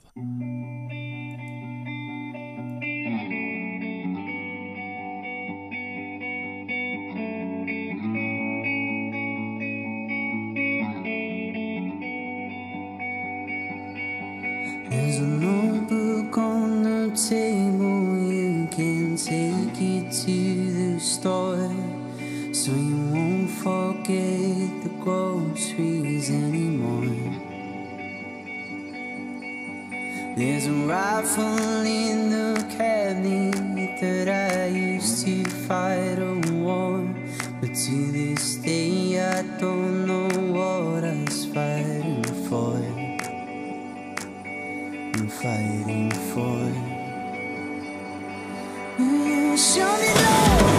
There's 14.95 15.17
a 15.17 15.23
notebook 15.23 16.37
on 16.37 16.83
the 16.83 17.13
table, 17.29 18.17
you 18.31 18.65
can 18.71 19.17
take 19.17 19.81
it 19.93 20.09
to 20.23 20.93
the 20.93 20.99
store. 21.01 21.69
So 22.53 22.71
you 22.71 22.95
won't 23.11 23.49
forget 23.49 24.69
the 24.85 24.91
groceries 25.03 26.29
anymore. 26.29 27.11
There's 30.37 30.67
a 30.67 30.77
rifle 30.87 31.81
in 31.83 32.29
the 32.29 32.65
cabinet 32.77 33.99
that 33.99 34.29
I 34.29 34.67
used 34.67 35.25
to 35.25 35.43
fight 35.67 36.19
a 36.19 36.35
war. 36.53 37.03
But 37.59 37.75
to 37.85 38.11
this 38.13 38.55
day, 38.55 39.19
I 39.19 39.41
don't 39.59 40.07
know 40.07 40.34
fighting 45.45 46.09
for. 46.33 46.57
Show 49.55 49.91
me 50.01 50.11
love, 50.21 50.74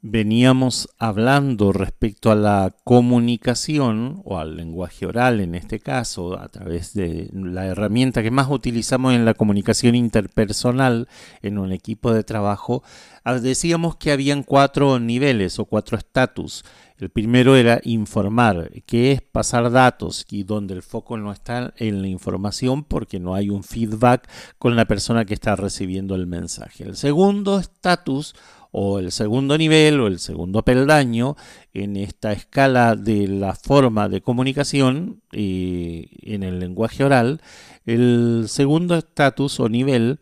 veníamos 0.00 0.88
hablando 0.98 1.72
respecto 1.72 2.30
a 2.30 2.36
la 2.36 2.72
comunicación 2.84 4.22
o 4.24 4.38
al 4.38 4.56
lenguaje 4.56 5.06
oral 5.06 5.40
en 5.40 5.56
este 5.56 5.80
caso, 5.80 6.38
a 6.38 6.48
través 6.48 6.94
de 6.94 7.28
la 7.32 7.66
herramienta 7.66 8.22
que 8.22 8.30
más 8.30 8.48
utilizamos 8.48 9.14
en 9.14 9.24
la 9.24 9.34
comunicación 9.34 9.96
interpersonal 9.96 11.08
en 11.42 11.58
un 11.58 11.72
equipo 11.72 12.12
de 12.12 12.22
trabajo, 12.22 12.84
ah, 13.24 13.34
decíamos 13.40 13.96
que 13.96 14.12
habían 14.12 14.44
cuatro 14.44 15.00
niveles 15.00 15.58
o 15.58 15.64
cuatro 15.64 15.98
estatus. 15.98 16.64
El 16.98 17.10
primero 17.10 17.54
era 17.54 17.80
informar, 17.84 18.70
que 18.84 19.12
es 19.12 19.22
pasar 19.22 19.70
datos 19.70 20.26
y 20.30 20.42
donde 20.42 20.74
el 20.74 20.82
foco 20.82 21.16
no 21.16 21.30
está 21.30 21.72
en 21.76 22.02
la 22.02 22.08
información 22.08 22.82
porque 22.82 23.20
no 23.20 23.36
hay 23.36 23.50
un 23.50 23.62
feedback 23.62 24.28
con 24.58 24.74
la 24.74 24.84
persona 24.84 25.24
que 25.24 25.34
está 25.34 25.54
recibiendo 25.54 26.16
el 26.16 26.26
mensaje. 26.26 26.82
El 26.82 26.96
segundo 26.96 27.60
estatus 27.60 28.34
o 28.70 28.98
el 28.98 29.12
segundo 29.12 29.56
nivel 29.56 30.00
o 30.00 30.06
el 30.06 30.18
segundo 30.18 30.62
peldaño 30.62 31.36
en 31.72 31.96
esta 31.96 32.32
escala 32.32 32.96
de 32.96 33.28
la 33.28 33.54
forma 33.54 34.08
de 34.08 34.20
comunicación 34.20 35.22
en 35.32 36.42
el 36.42 36.58
lenguaje 36.58 37.04
oral, 37.04 37.40
el 37.86 38.44
segundo 38.48 38.96
estatus 38.96 39.60
o 39.60 39.68
nivel 39.68 40.20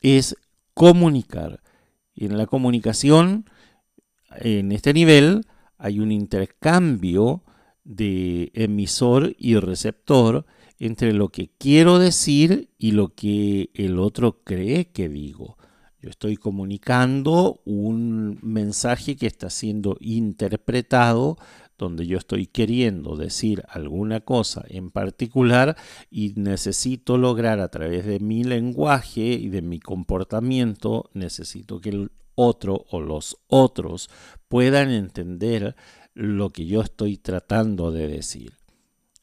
es 0.00 0.36
comunicar. 0.74 1.60
Y 2.14 2.26
en 2.26 2.38
la 2.38 2.46
comunicación, 2.46 3.46
en 4.36 4.72
este 4.72 4.94
nivel, 4.94 5.46
hay 5.78 5.98
un 6.00 6.12
intercambio 6.12 7.42
de 7.84 8.50
emisor 8.54 9.34
y 9.38 9.56
receptor 9.56 10.46
entre 10.78 11.12
lo 11.12 11.28
que 11.28 11.50
quiero 11.58 11.98
decir 11.98 12.70
y 12.78 12.92
lo 12.92 13.14
que 13.14 13.70
el 13.74 13.98
otro 13.98 14.42
cree 14.42 14.86
que 14.86 15.08
digo. 15.08 15.56
Yo 16.02 16.10
estoy 16.10 16.36
comunicando 16.36 17.60
un 17.64 18.40
mensaje 18.42 19.14
que 19.14 19.28
está 19.28 19.50
siendo 19.50 19.96
interpretado 20.00 21.38
donde 21.78 22.08
yo 22.08 22.18
estoy 22.18 22.46
queriendo 22.46 23.14
decir 23.16 23.62
alguna 23.68 24.20
cosa 24.20 24.64
en 24.68 24.90
particular 24.90 25.76
y 26.10 26.34
necesito 26.36 27.18
lograr 27.18 27.60
a 27.60 27.68
través 27.68 28.04
de 28.04 28.18
mi 28.18 28.42
lenguaje 28.42 29.20
y 29.20 29.48
de 29.48 29.62
mi 29.62 29.78
comportamiento, 29.78 31.08
necesito 31.14 31.80
que 31.80 31.90
el 31.90 32.10
otro 32.34 32.84
o 32.90 33.00
los 33.00 33.38
otros 33.46 34.10
puedan 34.48 34.90
entender 34.90 35.76
lo 36.14 36.50
que 36.50 36.66
yo 36.66 36.80
estoy 36.80 37.16
tratando 37.16 37.92
de 37.92 38.08
decir. 38.08 38.54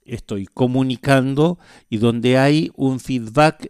Estoy 0.06 0.46
comunicando 0.46 1.60
y 1.90 1.98
donde 1.98 2.38
hay 2.38 2.72
un 2.76 3.02
feedback 3.02 3.70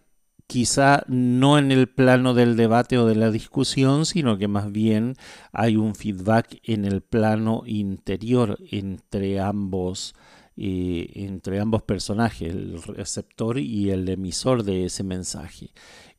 quizá 0.50 1.04
no 1.08 1.60
en 1.60 1.72
el 1.72 1.88
plano 1.88 2.34
del 2.34 2.58
debate 2.58 2.98
o 2.98 3.06
de 3.06 3.14
la 3.14 3.30
discusión, 3.30 4.08
sino 4.08 4.40
que 4.40 4.48
más 4.48 4.72
bien 4.72 5.14
hay 5.52 5.76
un 5.78 5.94
feedback 5.94 6.60
en 6.64 6.86
el 6.86 7.02
plano 7.02 7.62
interior 7.68 8.58
entre 8.72 9.40
ambos, 9.40 10.16
eh, 10.58 11.12
entre 11.14 11.60
ambos 11.60 11.84
personajes, 11.84 12.50
el 12.50 12.82
receptor 12.82 13.60
y 13.60 13.92
el 13.92 14.10
emisor 14.10 14.64
de 14.64 14.86
ese 14.86 15.04
mensaje. 15.04 15.70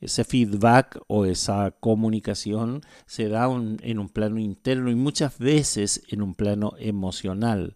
Ese 0.01 0.23
feedback 0.23 1.03
o 1.09 1.25
esa 1.25 1.73
comunicación 1.73 2.83
se 3.07 3.29
da 3.29 3.49
en 3.51 3.99
un 3.99 4.09
plano 4.09 4.38
interno 4.38 4.93
y 4.93 4.95
muchas 4.95 5.40
veces 5.40 6.03
en 6.09 6.23
un 6.23 6.37
plano 6.37 6.75
emocional. 6.79 7.75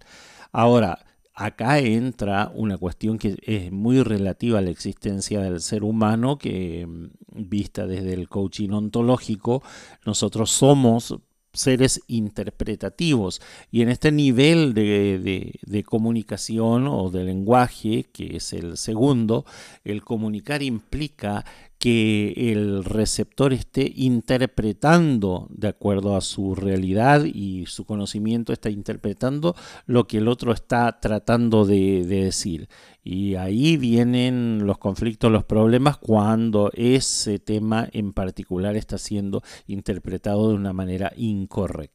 Ahora, 0.53 1.05
acá 1.35 1.81
entra 1.81 2.51
una 2.55 2.79
cuestión 2.79 3.19
que 3.19 3.37
es 3.43 3.73
muy 3.73 4.03
relativa 4.03 4.61
a 4.61 4.63
la 4.63 4.71
existencia 4.71 5.41
del 5.41 5.61
ser 5.61 5.83
humano, 5.83 6.39
que 6.39 6.87
mm, 6.87 7.49
vista 7.49 7.87
desde 7.87 8.15
el 8.15 8.29
coaching 8.29 8.71
ontológico, 8.71 9.63
nosotros 10.07 10.51
somos 10.51 11.17
seres 11.53 12.03
interpretativos. 12.09 13.41
Y 13.71 13.83
en 13.83 13.89
este 13.89 14.13
nivel 14.13 14.75
de, 14.75 15.53
de, 15.63 15.85
comunicación 15.85 16.87
o 16.89 17.11
de 17.11 17.25
lenguaje, 17.25 18.07
que 18.13 18.37
es 18.37 18.53
el 18.53 18.77
segundo, 18.77 19.45
el 19.85 20.03
comunicar 20.03 20.63
implica 20.63 21.45
que 21.85 22.33
el 22.51 22.83
receptor 22.83 23.53
esté 23.53 23.93
interpretando 23.95 25.49
de 25.51 25.69
acuerdo 25.69 26.17
a 26.17 26.23
su 26.23 26.55
realidad 26.55 27.25
y 27.27 27.67
su 27.67 27.85
conocimiento 27.85 28.55
está 28.55 28.71
interpretando 28.71 29.55
lo 29.85 30.07
que 30.07 30.17
el 30.17 30.29
otro 30.29 30.55
está 30.55 30.99
tratando 30.99 31.67
de, 31.67 32.07
decir. 32.07 32.71
Y 33.03 33.35
ahí 33.35 33.77
vienen 33.77 34.61
los 34.65 34.79
conflictos, 34.79 35.31
los 35.31 35.45
problemas 35.45 35.99
cuando 35.99 36.71
ese 36.73 37.39
tema 37.39 37.87
en 37.93 38.15
particular 38.15 38.77
está 38.77 38.97
siendo 38.97 39.43
interpretado 39.67 40.49
de 40.49 40.55
una 40.55 40.73
manera 40.73 41.13
incorrecta. 41.19 41.94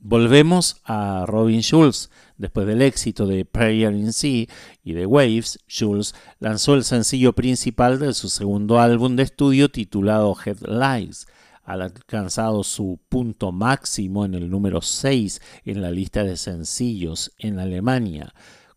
Volvemos 0.00 0.80
a 0.84 1.24
Robin 1.26 1.60
Schulz. 1.60 2.10
Después 2.36 2.68
del 2.68 2.82
éxito 2.82 3.26
de 3.26 3.44
Prayer 3.44 3.92
in 3.92 4.12
Sea 4.12 4.46
y 4.84 4.92
de 4.92 5.06
Waves, 5.06 5.58
Schulz 5.68 6.14
lanzó 6.38 6.74
el 6.74 6.84
sencillo 6.84 7.32
principal 7.32 7.98
de 7.98 8.14
su 8.14 8.28
segundo 8.28 8.78
álbum 8.78 9.16
de 9.16 9.24
estudio 9.24 9.70
titulado 9.70 10.36
Headlights. 10.44 11.26
Ha 11.64 11.72
alcanzado 11.72 12.62
su 12.62 13.00
punto 13.08 13.50
máximo 13.50 14.24
en 14.24 14.34
el 14.34 14.48
número 14.48 14.82
6 14.82 15.42
en 15.64 15.82
la 15.82 15.90
lista 15.90 16.22
de 16.22 16.36
sencillos 16.36 17.32
en 17.38 17.58
Alemania. 17.58 18.32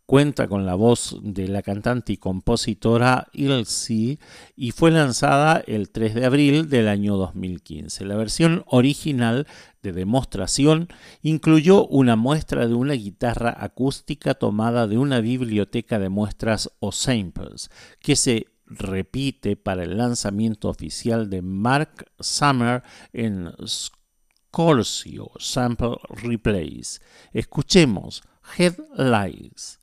cuenta 0.07 0.49
con 0.49 0.65
la 0.65 0.75
voz 0.75 1.17
de 1.23 1.47
la 1.47 1.61
cantante 1.61 2.11
y 2.11 2.17
compositora 2.17 3.27
Ilse 3.31 4.19
y 4.57 4.71
fue 4.71 4.91
lanzada 4.91 5.63
el 5.65 5.89
3 5.89 6.15
de 6.15 6.25
abril 6.25 6.67
del 6.67 6.89
año 6.89 7.15
2015. 7.15 8.03
La 8.03 8.17
versión 8.17 8.65
original 8.67 9.47
de 9.81 9.91
demostración 9.91 10.87
incluyó 11.21 11.87
una 11.87 12.15
muestra 12.15 12.67
de 12.67 12.73
una 12.73 12.93
guitarra 12.93 13.55
acústica 13.57 14.33
tomada 14.33 14.87
de 14.87 14.97
una 14.97 15.21
biblioteca 15.21 15.99
de 15.99 16.09
muestras 16.09 16.71
o 16.79 16.91
samples 16.91 17.69
que 17.99 18.15
se 18.15 18.47
repite 18.65 19.55
para 19.55 19.83
el 19.83 19.97
lanzamiento 19.97 20.69
oficial 20.69 21.29
de 21.29 21.41
Mark 21.41 22.05
Summer 22.19 22.83
en 23.11 23.51
Scorsio 23.65 25.31
Sample 25.39 25.97
Replays. 26.09 27.01
Escuchemos 27.33 28.23
Headlights. 28.57 29.79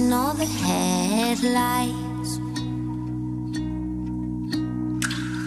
Chasing 0.00 0.12
all 0.12 0.34
the 0.34 0.46
headlights. 0.46 2.40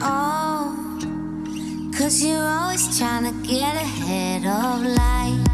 Oh, 0.02 1.00
cause 1.98 2.24
you're 2.24 2.38
always 2.38 2.98
trying 2.98 3.24
to 3.24 3.48
get 3.48 3.76
ahead 3.76 4.46
of 4.46 4.86
life. 4.86 5.53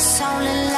It's 0.00 0.20
only 0.22 0.69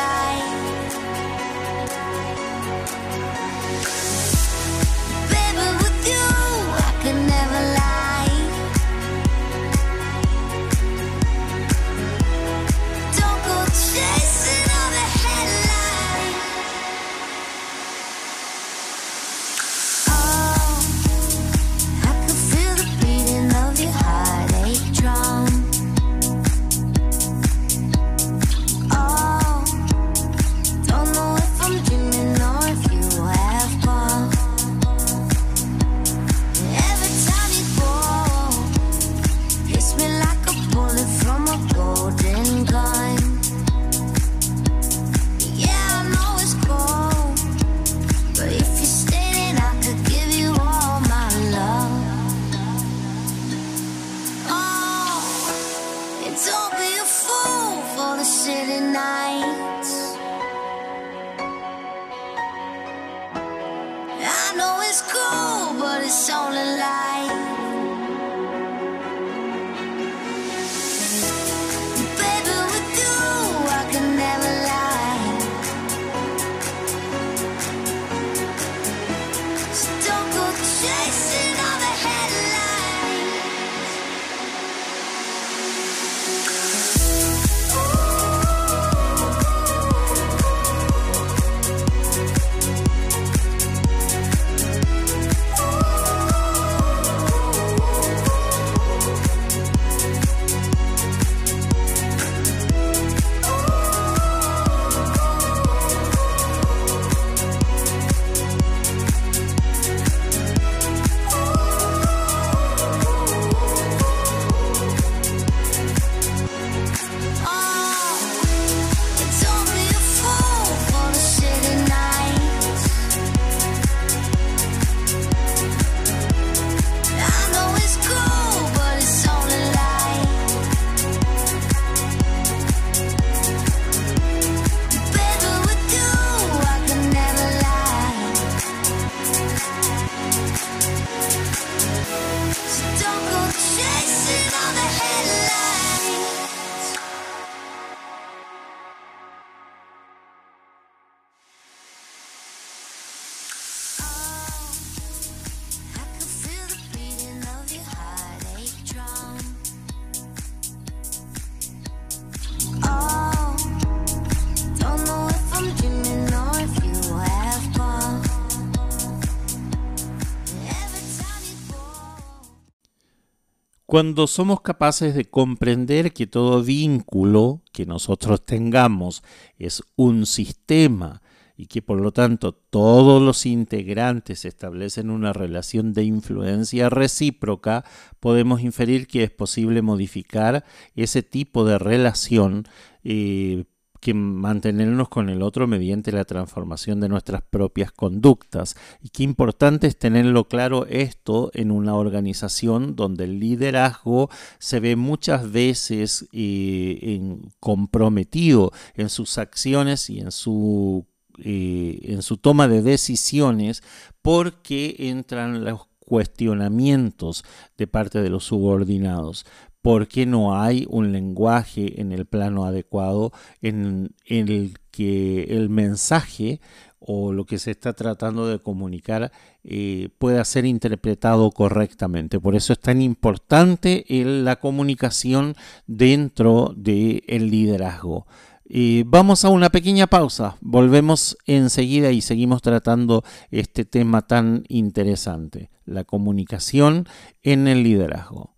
Cuando 173.92 174.26
somos 174.26 174.62
capaces 174.62 175.14
de 175.14 175.26
comprender 175.26 176.14
que 176.14 176.26
todo 176.26 176.62
vínculo 176.62 177.60
que 177.72 177.84
nosotros 177.84 178.42
tengamos 178.42 179.22
es 179.58 179.82
un 179.96 180.24
sistema 180.24 181.20
y 181.58 181.66
que 181.66 181.82
por 181.82 182.00
lo 182.00 182.10
tanto 182.10 182.52
todos 182.52 183.20
los 183.20 183.44
integrantes 183.44 184.46
establecen 184.46 185.10
una 185.10 185.34
relación 185.34 185.92
de 185.92 186.04
influencia 186.04 186.88
recíproca, 186.88 187.84
podemos 188.18 188.62
inferir 188.62 189.06
que 189.06 189.24
es 189.24 189.30
posible 189.30 189.82
modificar 189.82 190.64
ese 190.96 191.22
tipo 191.22 191.66
de 191.66 191.78
relación 191.78 192.64
eh, 193.04 193.64
que 194.02 194.14
mantenernos 194.14 195.08
con 195.08 195.28
el 195.28 195.42
otro 195.42 195.68
mediante 195.68 196.10
la 196.10 196.24
transformación 196.24 196.98
de 196.98 197.08
nuestras 197.08 197.40
propias 197.40 197.92
conductas. 197.92 198.74
Y 199.00 199.10
qué 199.10 199.22
importante 199.22 199.86
es 199.86 199.96
tenerlo 199.96 200.48
claro 200.48 200.86
esto 200.86 201.52
en 201.54 201.70
una 201.70 201.94
organización 201.94 202.96
donde 202.96 203.24
el 203.24 203.38
liderazgo 203.38 204.28
se 204.58 204.80
ve 204.80 204.96
muchas 204.96 205.52
veces 205.52 206.26
eh, 206.32 207.38
comprometido 207.60 208.72
en 208.96 209.08
sus 209.08 209.38
acciones 209.38 210.10
y 210.10 210.18
en 210.18 210.32
su 210.32 211.06
eh, 211.38 212.00
en 212.02 212.22
su 212.22 212.38
toma 212.38 212.66
de 212.66 212.82
decisiones 212.82 213.84
porque 214.20 214.96
entran 214.98 215.64
los 215.64 215.86
cuestionamientos 216.00 217.44
de 217.78 217.86
parte 217.86 218.20
de 218.20 218.30
los 218.30 218.44
subordinados 218.44 219.46
porque 219.82 220.26
no 220.26 220.60
hay 220.60 220.86
un 220.88 221.12
lenguaje 221.12 222.00
en 222.00 222.12
el 222.12 222.24
plano 222.24 222.64
adecuado 222.64 223.32
en, 223.60 224.14
el 224.26 224.78
que 224.92 225.42
el 225.50 225.68
mensaje 225.68 226.60
o 227.00 227.32
lo 227.32 227.44
que 227.46 227.58
se 227.58 227.72
está 227.72 227.92
tratando 227.94 228.46
de 228.46 228.60
comunicar 228.60 229.32
eh, 229.64 230.10
pueda 230.18 230.44
ser 230.44 230.64
interpretado 230.66 231.50
correctamente. 231.50 232.38
Por 232.38 232.54
eso 232.54 232.72
es 232.72 232.78
tan 232.78 233.02
importante 233.02 234.04
la 234.08 234.56
comunicación 234.56 235.56
dentro 235.88 236.72
del 236.76 237.50
liderazgo. 237.50 238.26
Eh, 238.74 239.02
vamos 239.06 239.44
a 239.44 239.48
una 239.48 239.70
pequeña 239.70 240.06
pausa, 240.06 240.56
volvemos 240.60 241.36
enseguida 241.44 242.12
y 242.12 242.22
seguimos 242.22 242.62
tratando 242.62 243.24
este 243.50 243.84
tema 243.84 244.22
tan 244.22 244.64
interesante, 244.68 245.70
la 245.84 246.04
comunicación 246.04 247.06
en 247.42 247.66
el 247.68 247.82
liderazgo. 247.82 248.51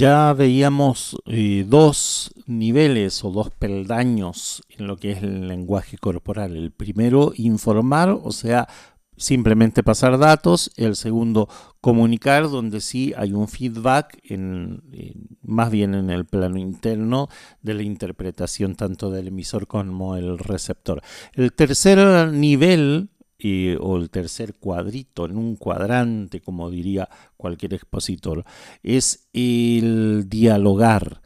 Ya 0.00 0.32
veíamos 0.32 1.14
eh, 1.26 1.66
dos 1.68 2.32
niveles 2.46 3.22
o 3.22 3.30
dos 3.30 3.50
peldaños 3.50 4.62
en 4.70 4.86
lo 4.86 4.96
que 4.96 5.10
es 5.10 5.22
el 5.22 5.46
lenguaje 5.46 5.98
corporal. 5.98 6.56
El 6.56 6.70
primero, 6.70 7.32
informar, 7.36 8.08
o 8.08 8.32
sea, 8.32 8.66
simplemente 9.18 9.82
pasar 9.82 10.16
datos. 10.16 10.70
El 10.78 10.96
segundo, 10.96 11.50
comunicar, 11.82 12.48
donde 12.48 12.80
sí 12.80 13.12
hay 13.14 13.34
un 13.34 13.46
feedback, 13.46 14.18
en, 14.24 14.82
más 15.42 15.70
bien 15.70 15.94
en 15.94 16.08
el 16.08 16.24
plano 16.24 16.56
interno 16.56 17.28
de 17.60 17.74
la 17.74 17.82
interpretación 17.82 18.76
tanto 18.76 19.10
del 19.10 19.28
emisor 19.28 19.66
como 19.66 20.16
el 20.16 20.38
receptor. 20.38 21.02
El 21.34 21.52
tercer 21.52 22.32
nivel 22.32 23.10
o 23.80 23.96
el 23.96 24.10
tercer 24.10 24.54
cuadrito 24.54 25.26
en 25.26 25.36
un 25.36 25.56
cuadrante, 25.56 26.40
como 26.40 26.70
diría 26.70 27.08
cualquier 27.36 27.74
expositor, 27.74 28.44
es 28.82 29.28
el 29.32 30.28
dialogar. 30.28 31.22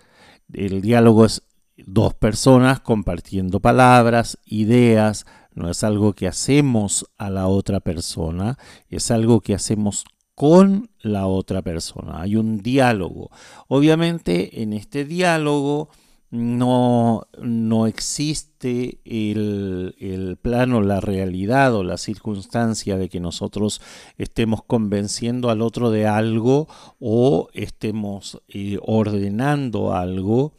El 0.53 0.81
diálogo 0.81 1.25
es 1.25 1.43
dos 1.77 2.15
personas 2.15 2.81
compartiendo 2.81 3.61
palabras, 3.61 4.39
ideas, 4.47 5.27
no 5.55 5.71
es 5.71 5.85
algo 5.85 6.13
que 6.13 6.27
hacemos 6.27 7.07
a 7.17 7.31
la 7.31 7.47
otra 7.47 7.81
persona, 7.81 8.59
es 8.89 9.11
algo 9.11 9.41
que 9.41 9.55
hacemos 9.55 10.05
con 10.35 10.91
la 11.01 11.27
otra 11.27 11.63
persona. 11.63 12.21
Hay 12.21 12.37
un 12.37 12.59
diálogo. 12.59 13.31
Obviamente 13.69 14.63
en 14.63 14.73
este 14.73 15.05
diálogo 15.05 15.91
no, 16.35 17.29
no 17.41 17.87
existe 17.87 18.99
el, 19.05 20.37
plano, 20.43 20.81
la 20.83 21.01
realidad 21.01 21.73
o 21.77 21.85
la 21.85 21.97
circunstancia 21.97 22.97
de 22.97 23.09
que 23.09 23.21
nosotros 23.21 23.81
estemos 24.19 24.65
convenciendo 24.65 25.49
al 25.49 25.63
otro 25.63 25.93
de 25.93 26.07
algo 26.09 26.67
o 26.99 27.49
estemos 27.55 28.43
eh, 28.49 28.79
ordenando 28.83 29.95
algo. 29.95 30.55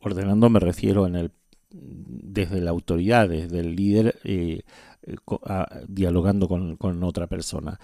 Ordenando 0.00 0.48
me 0.48 0.60
refiero 0.60 1.06
en 1.06 1.16
el, 1.16 1.32
desde 1.70 2.62
la 2.62 2.70
autoridad, 2.70 3.28
desde 3.28 3.60
el 3.60 3.76
líder, 3.76 4.18
eh, 4.24 4.62
eh, 5.02 5.16
dialogando 5.88 6.48
con, 6.48 7.04
otra 7.04 7.26
persona. 7.26 7.78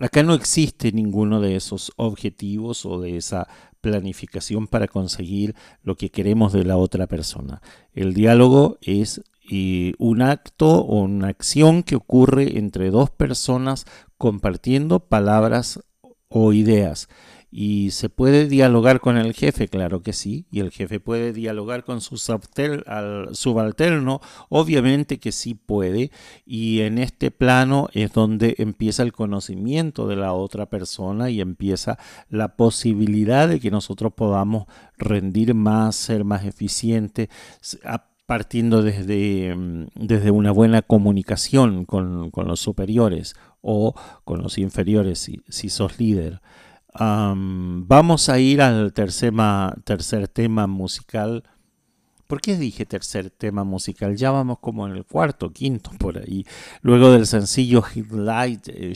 Acá 0.00 0.22
no 0.22 0.34
existe 0.34 0.90
ninguno 0.92 1.40
de 1.40 1.56
esos 1.56 1.92
objetivos 1.96 2.86
o 2.86 3.00
de 3.00 3.18
esa 3.18 3.46
planificación 3.82 4.66
para 4.66 4.88
conseguir 4.88 5.54
lo 5.82 5.96
que 5.96 6.10
queremos 6.10 6.52
de 6.54 6.64
la 6.64 6.78
otra 6.78 7.06
persona. 7.06 7.60
El 7.92 8.14
diálogo 8.14 8.78
es 8.80 9.20
eh, 9.50 9.92
un 9.98 10.22
acto 10.22 10.80
o 10.80 11.02
una 11.02 11.28
acción 11.28 11.82
que 11.82 11.96
ocurre 11.96 12.58
entre 12.58 12.90
dos 12.90 13.10
personas 13.10 13.84
compartiendo 14.16 15.00
palabras 15.00 15.80
o 16.28 16.54
ideas. 16.54 17.08
¿Y 17.54 17.90
se 17.90 18.08
puede 18.08 18.48
dialogar 18.48 19.00
con 19.00 19.18
el 19.18 19.34
jefe? 19.34 19.68
Claro 19.68 20.00
que 20.00 20.14
sí. 20.14 20.46
¿Y 20.50 20.60
el 20.60 20.70
jefe 20.70 21.00
puede 21.00 21.34
dialogar 21.34 21.84
con 21.84 22.00
su 22.00 22.16
subalterno? 22.16 24.22
Obviamente 24.48 25.18
que 25.18 25.32
sí 25.32 25.54
puede. 25.54 26.10
Y 26.46 26.80
en 26.80 26.96
este 26.96 27.30
plano 27.30 27.90
es 27.92 28.14
donde 28.14 28.54
empieza 28.56 29.02
el 29.02 29.12
conocimiento 29.12 30.08
de 30.08 30.16
la 30.16 30.32
otra 30.32 30.70
persona 30.70 31.28
y 31.28 31.42
empieza 31.42 31.98
la 32.30 32.56
posibilidad 32.56 33.48
de 33.48 33.60
que 33.60 33.70
nosotros 33.70 34.14
podamos 34.14 34.64
rendir 34.96 35.52
más, 35.52 35.94
ser 35.94 36.24
más 36.24 36.46
eficientes 36.46 37.28
partiendo 38.24 38.82
desde, 38.82 39.54
mm, 39.54 39.88
desde 39.94 40.30
una 40.30 40.52
buena 40.52 40.80
comunicación 40.80 41.84
con, 41.84 42.30
los 42.34 42.60
superiores 42.60 43.34
o 43.60 43.94
con 44.24 44.42
los 44.42 44.56
inferiores 44.56 45.18
si, 45.18 45.42
si 45.50 45.68
sos 45.68 45.98
líder 45.98 46.40
vamos 46.94 48.28
a 48.28 48.38
ir 48.38 48.60
al 48.60 48.92
tercer, 48.92 49.32
tercer 49.84 50.28
tema 50.28 50.66
musical 50.66 51.44
¿Por 52.32 52.40
qué 52.40 52.56
dije 52.56 52.86
tercer 52.86 53.28
tema 53.28 53.62
musical? 53.62 54.16
Ya 54.16 54.30
vamos 54.30 54.58
como 54.58 54.86
en 54.86 54.96
el 54.96 55.04
cuarto, 55.04 55.52
quinto 55.52 55.90
por 55.98 56.16
ahí. 56.16 56.46
Luego 56.80 57.12
del 57.12 57.26
sencillo 57.26 57.82
Hit 57.82 58.10
Light, 58.10 58.68
eh, 58.68 58.94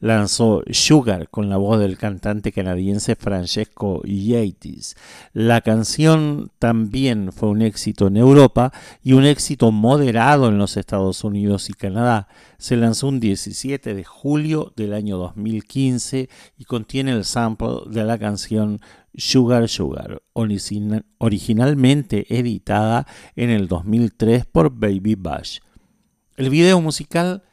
lanzó 0.00 0.62
Sugar 0.70 1.28
con 1.28 1.50
la 1.50 1.58
voz 1.58 1.78
del 1.78 1.98
cantante 1.98 2.52
canadiense 2.52 3.16
Francesco 3.16 4.00
Yates. 4.04 4.96
La 5.34 5.60
canción 5.60 6.52
también 6.58 7.32
fue 7.32 7.50
un 7.50 7.60
éxito 7.60 8.06
en 8.06 8.16
Europa 8.16 8.72
y 9.02 9.12
un 9.12 9.26
éxito 9.26 9.70
moderado 9.70 10.48
en 10.48 10.56
los 10.56 10.78
Estados 10.78 11.22
Unidos 11.22 11.68
y 11.68 11.74
Canadá. 11.74 12.28
Se 12.56 12.78
lanzó 12.78 13.08
un 13.08 13.20
17 13.20 13.92
de 13.92 14.04
julio 14.04 14.72
del 14.74 14.94
año 14.94 15.18
2015 15.18 16.30
y 16.56 16.64
contiene 16.64 17.12
el 17.12 17.26
sample 17.26 17.80
de 17.90 18.04
la 18.04 18.16
canción 18.16 18.80
Sugar 19.16 19.68
Sugar, 19.68 20.22
originalmente 20.32 22.26
editada 22.36 23.06
en 23.36 23.50
el 23.50 23.68
2003 23.68 24.46
por 24.46 24.70
Baby 24.70 25.14
Bash. 25.16 25.58
El 26.36 26.50
video 26.50 26.80
musical 26.80 27.44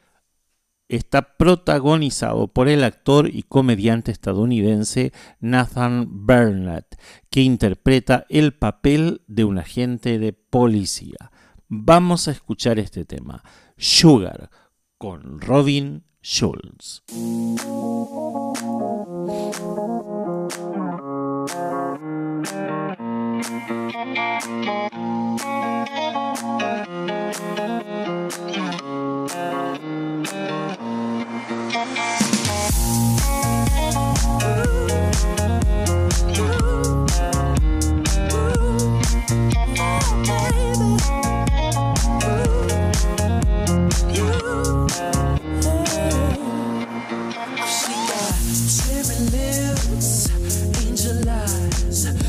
está 0.88 1.36
protagonizado 1.36 2.48
por 2.48 2.68
el 2.68 2.84
actor 2.84 3.28
y 3.32 3.44
comediante 3.44 4.12
estadounidense 4.12 5.12
Nathan 5.40 6.26
Burnett, 6.26 7.00
que 7.30 7.42
interpreta 7.42 8.26
el 8.28 8.52
papel 8.52 9.22
de 9.26 9.44
un 9.44 9.58
agente 9.58 10.18
de 10.18 10.32
policía. 10.32 11.30
Vamos 11.68 12.28
a 12.28 12.32
escuchar 12.32 12.78
este 12.78 13.04
tema, 13.04 13.42
Sugar, 13.78 14.50
con 14.98 15.40
Robin 15.40 16.04
Schulz. 16.22 17.02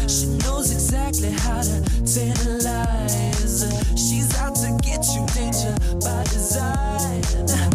She 0.08 0.28
knows 0.46 0.72
exactly 0.72 1.32
how 1.32 1.62
to 1.62 1.82
tantalize. 2.06 3.66
She's 3.96 4.36
out 4.38 4.56
to 4.58 4.78
get 4.84 5.04
you, 5.16 5.26
danger 5.34 5.76
by 6.00 6.24
design. 6.26 7.73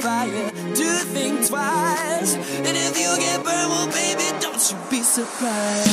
Fire, 0.00 0.50
do 0.74 0.90
think 1.14 1.46
twice. 1.46 2.34
And 2.34 2.76
if 2.76 2.98
you 2.98 3.10
get 3.18 3.44
burned, 3.44 3.70
well, 3.70 3.86
baby, 3.88 4.26
don't 4.40 4.62
you 4.70 4.76
be 4.90 5.02
surprised. 5.02 5.89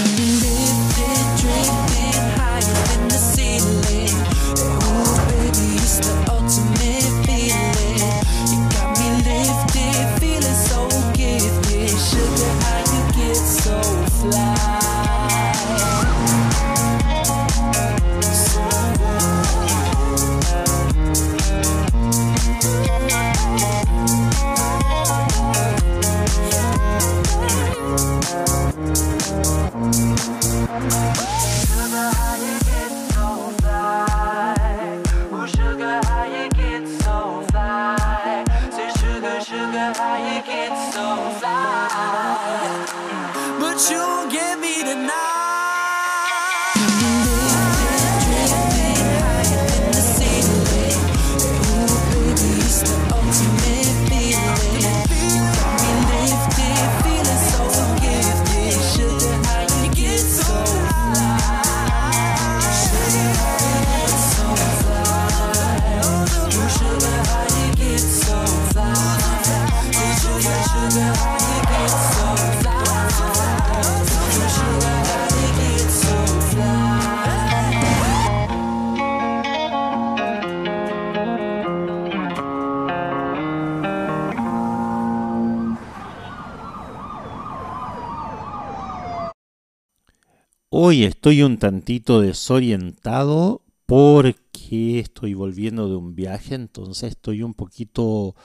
Hoy 90.90 91.04
estoy 91.04 91.44
un 91.44 91.58
tantito 91.58 92.22
desorientado 92.22 93.62
porque 93.86 95.00
estoy 95.00 95.34
volviendo 95.34 95.90
de 95.90 95.98
un 95.98 96.16
viaje, 96.16 96.56
entonces 96.56 97.10
estoy 97.10 97.44
un 97.44 97.54
poquito 97.54 98.38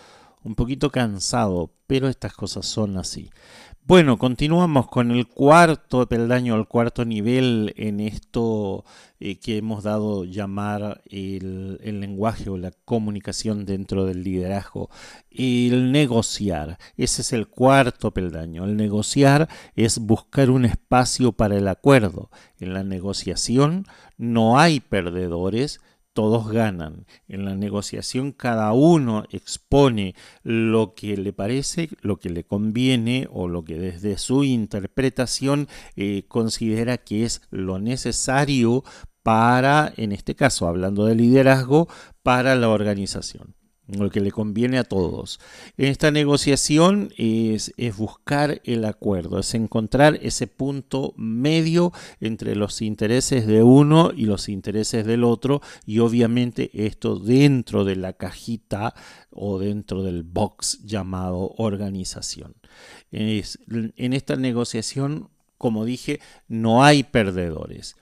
un 0.42 0.56
poquito 0.56 0.90
cansado, 0.90 1.70
pero 1.86 2.08
estas 2.08 2.34
cosas 2.34 2.66
son 2.66 2.96
así. 2.98 3.30
Bueno, 3.84 4.16
continuamos 4.16 4.86
con 4.86 5.10
el 5.10 5.26
cuarto 5.26 6.06
peldaño, 6.08 6.54
el 6.54 6.68
cuarto 6.68 7.04
nivel 7.04 7.74
en 7.76 7.98
esto 7.98 8.84
eh, 9.18 9.40
que 9.40 9.56
hemos 9.56 9.82
dado 9.82 10.24
llamar 10.24 11.02
el, 11.10 11.80
el 11.82 11.98
lenguaje 12.00 12.48
o 12.48 12.56
la 12.56 12.70
comunicación 12.84 13.64
dentro 13.66 14.04
del 14.04 14.22
liderazgo. 14.22 14.88
El 15.32 15.90
negociar, 15.90 16.78
ese 16.96 17.22
es 17.22 17.32
el 17.32 17.48
cuarto 17.48 18.12
peldaño. 18.12 18.64
El 18.64 18.76
negociar 18.76 19.48
es 19.74 19.98
buscar 19.98 20.50
un 20.50 20.64
espacio 20.64 21.32
para 21.32 21.56
el 21.56 21.66
acuerdo. 21.66 22.30
En 22.60 22.74
la 22.74 22.84
negociación 22.84 23.86
no 24.16 24.60
hay 24.60 24.78
perdedores, 24.78 25.80
todos 26.12 26.50
ganan. 26.50 27.06
En 27.28 27.44
la 27.44 27.54
negociación 27.54 28.32
cada 28.32 28.72
uno 28.72 29.24
expone 29.30 30.14
lo 30.42 30.94
que 30.94 31.16
le 31.16 31.32
parece, 31.32 31.88
lo 32.00 32.18
que 32.18 32.30
le 32.30 32.44
conviene 32.44 33.28
o 33.30 33.48
lo 33.48 33.64
que 33.64 33.78
desde 33.78 34.18
su 34.18 34.44
interpretación 34.44 35.68
eh, 35.96 36.24
considera 36.28 36.98
que 36.98 37.24
es 37.24 37.42
lo 37.50 37.78
necesario 37.78 38.84
para, 39.22 39.92
en 39.96 40.12
este 40.12 40.34
caso, 40.34 40.66
hablando 40.66 41.06
de 41.06 41.14
liderazgo, 41.14 41.88
para 42.22 42.54
la 42.56 42.68
organización 42.68 43.54
lo 43.98 44.10
que 44.10 44.20
le 44.20 44.30
conviene 44.30 44.78
a 44.78 44.84
todos. 44.84 45.40
Esta 45.76 46.10
negociación 46.10 47.12
es, 47.16 47.72
buscar 47.96 48.60
el 48.64 48.84
acuerdo, 48.84 49.38
es 49.38 49.54
encontrar 49.54 50.18
ese 50.22 50.46
punto 50.46 51.14
medio 51.16 51.92
entre 52.20 52.56
los 52.56 52.82
intereses 52.82 53.46
de 53.46 53.62
uno 53.62 54.12
y 54.14 54.24
los 54.24 54.48
intereses 54.48 55.04
del 55.04 55.24
otro 55.24 55.60
y 55.86 55.98
obviamente 55.98 56.70
esto 56.86 57.18
dentro 57.18 57.84
de 57.84 57.96
la 57.96 58.14
cajita 58.14 58.94
o 59.30 59.58
dentro 59.58 60.02
del 60.02 60.22
box 60.22 60.80
llamado 60.84 61.54
organización. 61.58 62.54
En 63.10 64.12
esta 64.12 64.36
negociación, 64.36 65.28
como 65.58 65.84
dije, 65.84 66.20
no 66.48 66.82
hay 66.84 67.02
perdedores 67.02 67.96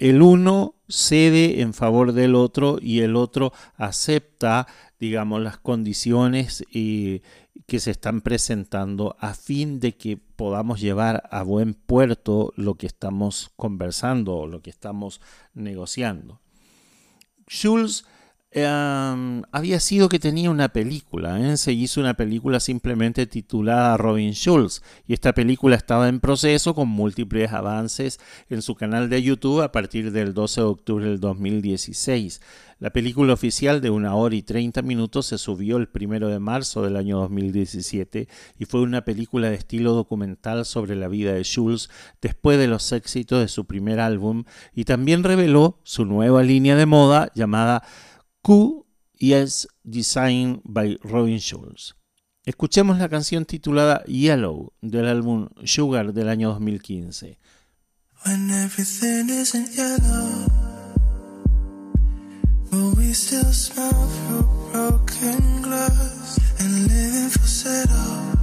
el 0.00 0.22
uno 0.22 0.76
cede 0.88 1.60
en 1.60 1.74
favor 1.74 2.12
del 2.12 2.34
otro 2.34 2.78
y 2.80 3.00
el 3.00 3.16
otro 3.16 3.52
acepta, 3.76 4.66
digamos, 5.00 5.40
las 5.40 5.58
condiciones 5.58 6.62
que 6.70 7.80
se 7.80 7.90
están 7.90 8.20
presentando 8.20 9.16
a 9.18 9.34
fin 9.34 9.80
de 9.80 9.96
que 9.96 10.18
podamos 10.18 10.80
llevar 10.80 11.26
a 11.30 11.42
buen 11.42 11.74
puerto 11.74 12.52
lo 12.56 12.74
que 12.74 12.86
estamos 12.86 13.50
conversando 13.56 14.36
o 14.36 14.46
lo 14.46 14.60
que 14.60 14.70
estamos 14.70 15.22
negociando. 15.54 16.40
Um, 18.52 19.44
había 19.52 19.78
sido 19.78 20.08
que 20.08 20.18
tenía 20.18 20.50
una 20.50 20.70
película, 20.70 21.38
¿eh? 21.40 21.56
se 21.56 21.72
hizo 21.72 22.00
una 22.00 22.14
película 22.14 22.58
simplemente 22.58 23.24
titulada 23.26 23.96
Robin 23.96 24.32
Schulz 24.32 24.82
y 25.06 25.12
esta 25.12 25.32
película 25.32 25.76
estaba 25.76 26.08
en 26.08 26.18
proceso 26.18 26.74
con 26.74 26.88
múltiples 26.88 27.52
avances 27.52 28.18
en 28.48 28.60
su 28.60 28.74
canal 28.74 29.08
de 29.08 29.22
YouTube 29.22 29.62
a 29.62 29.70
partir 29.70 30.10
del 30.10 30.34
12 30.34 30.62
de 30.62 30.66
octubre 30.66 31.04
del 31.04 31.20
2016. 31.20 32.40
La 32.80 32.90
película 32.90 33.34
oficial 33.34 33.80
de 33.80 33.90
una 33.90 34.16
hora 34.16 34.34
y 34.34 34.42
30 34.42 34.82
minutos 34.82 35.26
se 35.26 35.38
subió 35.38 35.76
el 35.76 35.86
primero 35.86 36.26
de 36.26 36.40
marzo 36.40 36.82
del 36.82 36.96
año 36.96 37.18
2017 37.18 38.26
y 38.58 38.64
fue 38.64 38.80
una 38.80 39.04
película 39.04 39.48
de 39.48 39.54
estilo 39.54 39.92
documental 39.92 40.64
sobre 40.64 40.96
la 40.96 41.06
vida 41.06 41.34
de 41.34 41.44
Schulz 41.44 41.88
después 42.20 42.58
de 42.58 42.66
los 42.66 42.90
éxitos 42.90 43.38
de 43.38 43.46
su 43.46 43.66
primer 43.66 44.00
álbum 44.00 44.42
y 44.74 44.86
también 44.86 45.22
reveló 45.22 45.78
su 45.84 46.04
nueva 46.04 46.42
línea 46.42 46.74
de 46.74 46.86
moda 46.86 47.30
llamada 47.36 47.84
Q 48.42 48.86
Yes 49.18 49.68
Design 49.84 50.62
by 50.64 50.96
Robin 51.02 51.38
Schulz. 51.38 51.94
Escuchemos 52.46 52.98
la 52.98 53.10
canción 53.10 53.44
titulada 53.44 54.02
Yellow 54.06 54.72
del 54.80 55.08
álbum 55.08 55.50
Sugar 55.64 56.14
del 56.14 56.28
año 56.30 56.48
2015. 56.48 57.38
When 58.24 58.50
everything 58.50 59.28
isn't 59.28 59.76
yellow, 59.76 60.46
will 62.72 62.94
we 62.96 63.12
still 63.12 63.52
smell 63.52 64.08
through 64.26 64.48
broken 64.72 65.62
glass 65.62 66.38
and 66.60 66.88
living 66.88 67.28
for 67.30 67.46
settle? 67.46 68.40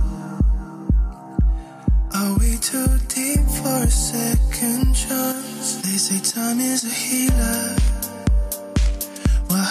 Are 2.13 2.35
we 2.39 2.57
too 2.57 2.85
deep 3.07 3.45
for 3.49 3.83
a 3.83 3.89
second 3.89 4.93
chance? 4.93 5.81
They 5.81 5.97
say 5.97 6.19
time 6.19 6.59
is 6.59 6.83
a 6.85 6.89
healer. 6.89 7.96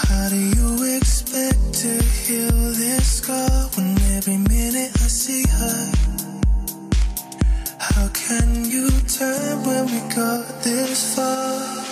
How 0.09 0.29
do 0.29 0.37
you 0.37 0.97
expect 0.97 1.75
to 1.83 2.03
heal 2.03 2.51
this 2.51 3.19
scar 3.19 3.51
when 3.77 3.99
every 4.17 4.39
minute 4.39 4.93
I 4.95 5.09
see 5.09 5.45
her? 5.49 5.93
How 7.79 8.09
can 8.09 8.65
you 8.65 8.89
turn 9.09 9.65
when 9.65 9.87
we 9.87 10.01
got 10.15 10.63
this 10.63 11.15
far? 11.15 11.87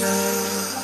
Love. 0.00 0.79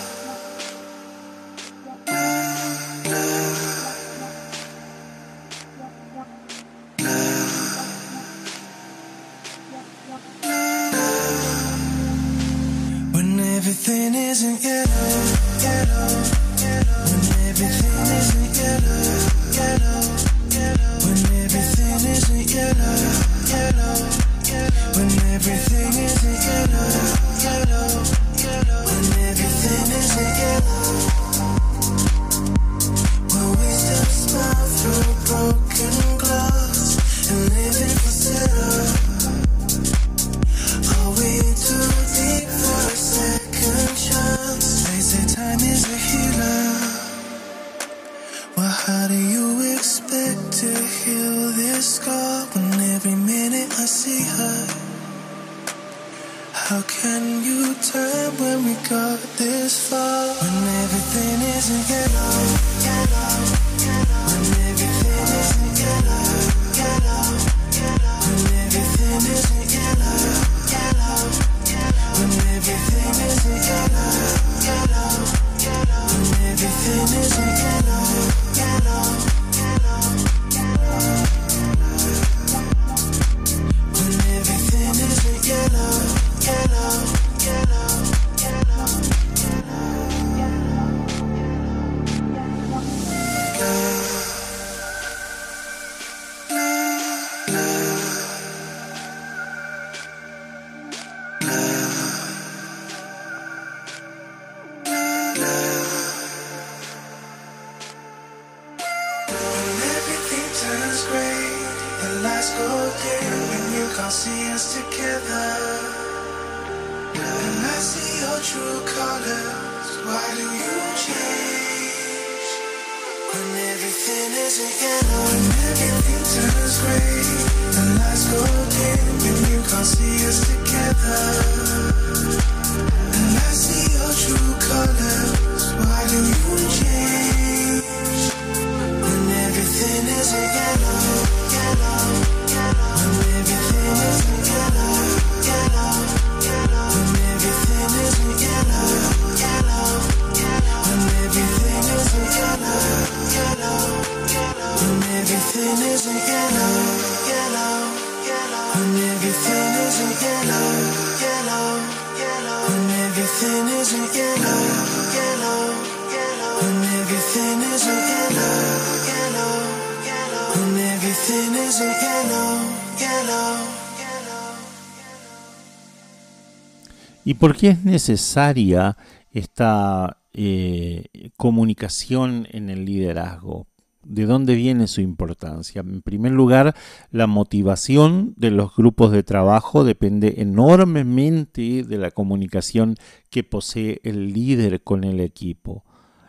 ¿Y 177.26 177.34
por 177.34 177.56
qué 177.56 177.70
es 177.70 177.84
necesaria 177.84 178.96
esta 179.32 180.18
eh, 180.32 181.06
comunicación 181.36 182.46
en 182.52 182.70
el 182.70 182.84
liderazgo? 182.84 183.66
¿De 184.04 184.26
dónde 184.26 184.54
viene 184.54 184.86
su 184.86 185.00
importancia? 185.00 185.80
En 185.80 186.02
primer 186.02 186.30
lugar, 186.30 186.76
la 187.10 187.26
motivación 187.26 188.32
de 188.36 188.52
los 188.52 188.76
grupos 188.76 189.10
de 189.10 189.24
trabajo 189.24 189.82
depende 189.82 190.34
enormemente 190.38 191.82
de 191.82 191.98
la 191.98 192.12
comunicación 192.12 192.94
que 193.28 193.42
posee 193.42 194.00
el 194.04 194.32
líder 194.32 194.84
con 194.84 195.02
el 195.02 195.18
equipo. 195.18 195.84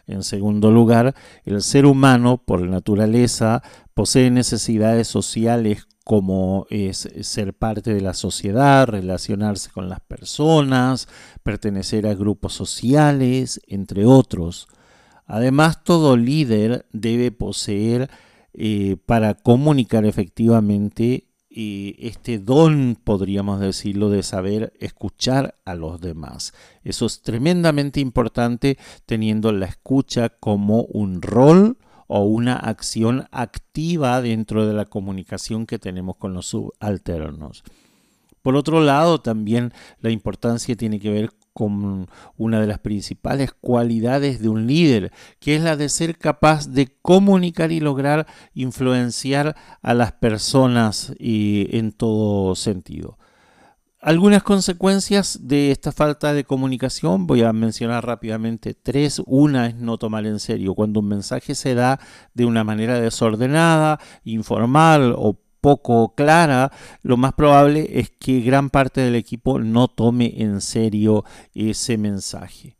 En 0.08 0.24
segundo 0.24 0.72
lugar, 0.72 1.14
el 1.46 1.62
ser 1.62 1.86
humano, 1.86 2.42
por 2.44 2.62
naturaleza, 2.62 3.62
posee 3.94 4.32
necesidades 4.32 5.08
sociales 5.08 5.88
como 6.08 6.68
es 6.70 7.10
ser 7.20 7.54
parte 7.54 7.94
de 7.94 8.00
la 8.00 8.14
sociedad, 8.14 8.88
relacionarse 8.88 9.70
con 9.70 9.90
las 9.90 10.00
personas, 10.00 11.10
pertenecer 11.44 12.08
a 12.08 12.14
grupos 12.14 12.54
sociales, 12.54 13.60
entre 13.68 14.06
otros. 14.06 14.70
Además, 15.26 15.84
todo 15.84 16.16
líder 16.16 16.86
debe 16.94 17.34
poseer 17.34 18.10
eh, 18.54 18.96
para 19.06 19.34
comunicar 19.34 20.06
efectivamente 20.06 21.28
eh, 21.50 21.96
este 22.00 22.40
don, 22.40 22.98
podríamos 23.04 23.60
decirlo, 23.60 24.10
de 24.10 24.24
saber 24.24 24.72
escuchar 24.80 25.60
a 25.66 25.76
los 25.76 26.00
demás. 26.00 26.54
Eso 26.86 27.06
es 27.06 27.22
tremendamente 27.22 28.00
importante 28.00 28.78
teniendo 29.06 29.52
la 29.52 29.66
escucha 29.66 30.30
como 30.30 30.84
un 30.84 31.22
rol 31.22 31.78
o 32.08 32.24
una 32.24 32.56
acción 32.56 33.28
activa 33.32 34.22
dentro 34.22 34.66
de 34.66 34.74
la 34.74 34.86
comunicación 34.86 35.66
que 35.66 35.80
tenemos 35.80 36.18
con 36.18 36.34
los 36.34 36.48
subalternos. 36.48 37.64
Por 38.42 38.56
otro 38.56 38.80
lado, 38.82 39.20
también 39.20 39.74
la 40.00 40.10
importancia 40.10 40.76
tiene 40.76 41.00
que 41.00 41.12
ver 41.12 41.32
con 41.52 42.08
una 42.38 42.62
de 42.62 42.68
las 42.68 42.80
principales 42.80 43.52
cualidades 43.52 44.40
de 44.40 44.48
un 44.48 44.68
líder, 44.68 45.12
que 45.40 45.56
es 45.56 45.62
la 45.64 45.76
de 45.76 45.90
ser 45.90 46.18
capaz 46.18 46.70
de 46.70 46.96
comunicar 47.02 47.72
y 47.72 47.80
lograr 47.80 48.28
influenciar 48.54 49.56
a 49.82 49.94
las 49.94 50.12
personas 50.12 51.14
en 51.20 51.92
todo 51.92 52.56
sentido. 52.56 53.18
Algunas 54.08 54.42
consecuencias 54.42 55.38
de 55.50 55.70
esta 55.70 55.92
falta 55.92 56.32
de 56.32 56.46
comunicación, 56.46 57.28
voy 57.28 57.42
a 57.42 57.52
mencionar 57.52 58.06
rápidamente 58.06 58.74
tres. 58.74 59.22
Una 59.26 59.68
es 59.68 59.76
no 59.76 59.98
tomar 59.98 60.26
en 60.26 60.40
serio. 60.40 60.76
Cuando 60.76 61.02
un 61.02 61.10
mensaje 61.10 61.56
se 61.56 61.76
da 61.76 62.00
de 62.34 62.46
una 62.46 62.64
manera 62.64 63.02
desordenada, 63.02 64.00
informal 64.24 65.14
o 65.14 65.38
poco 65.60 66.16
clara, 66.16 66.72
lo 67.02 67.18
más 67.18 67.34
probable 67.34 68.00
es 68.00 68.10
que 68.12 68.40
gran 68.40 68.70
parte 68.70 69.02
del 69.02 69.16
equipo 69.16 69.60
no 69.60 69.90
tome 69.90 70.36
en 70.38 70.62
serio 70.62 71.26
ese 71.54 71.98
mensaje. 71.98 72.77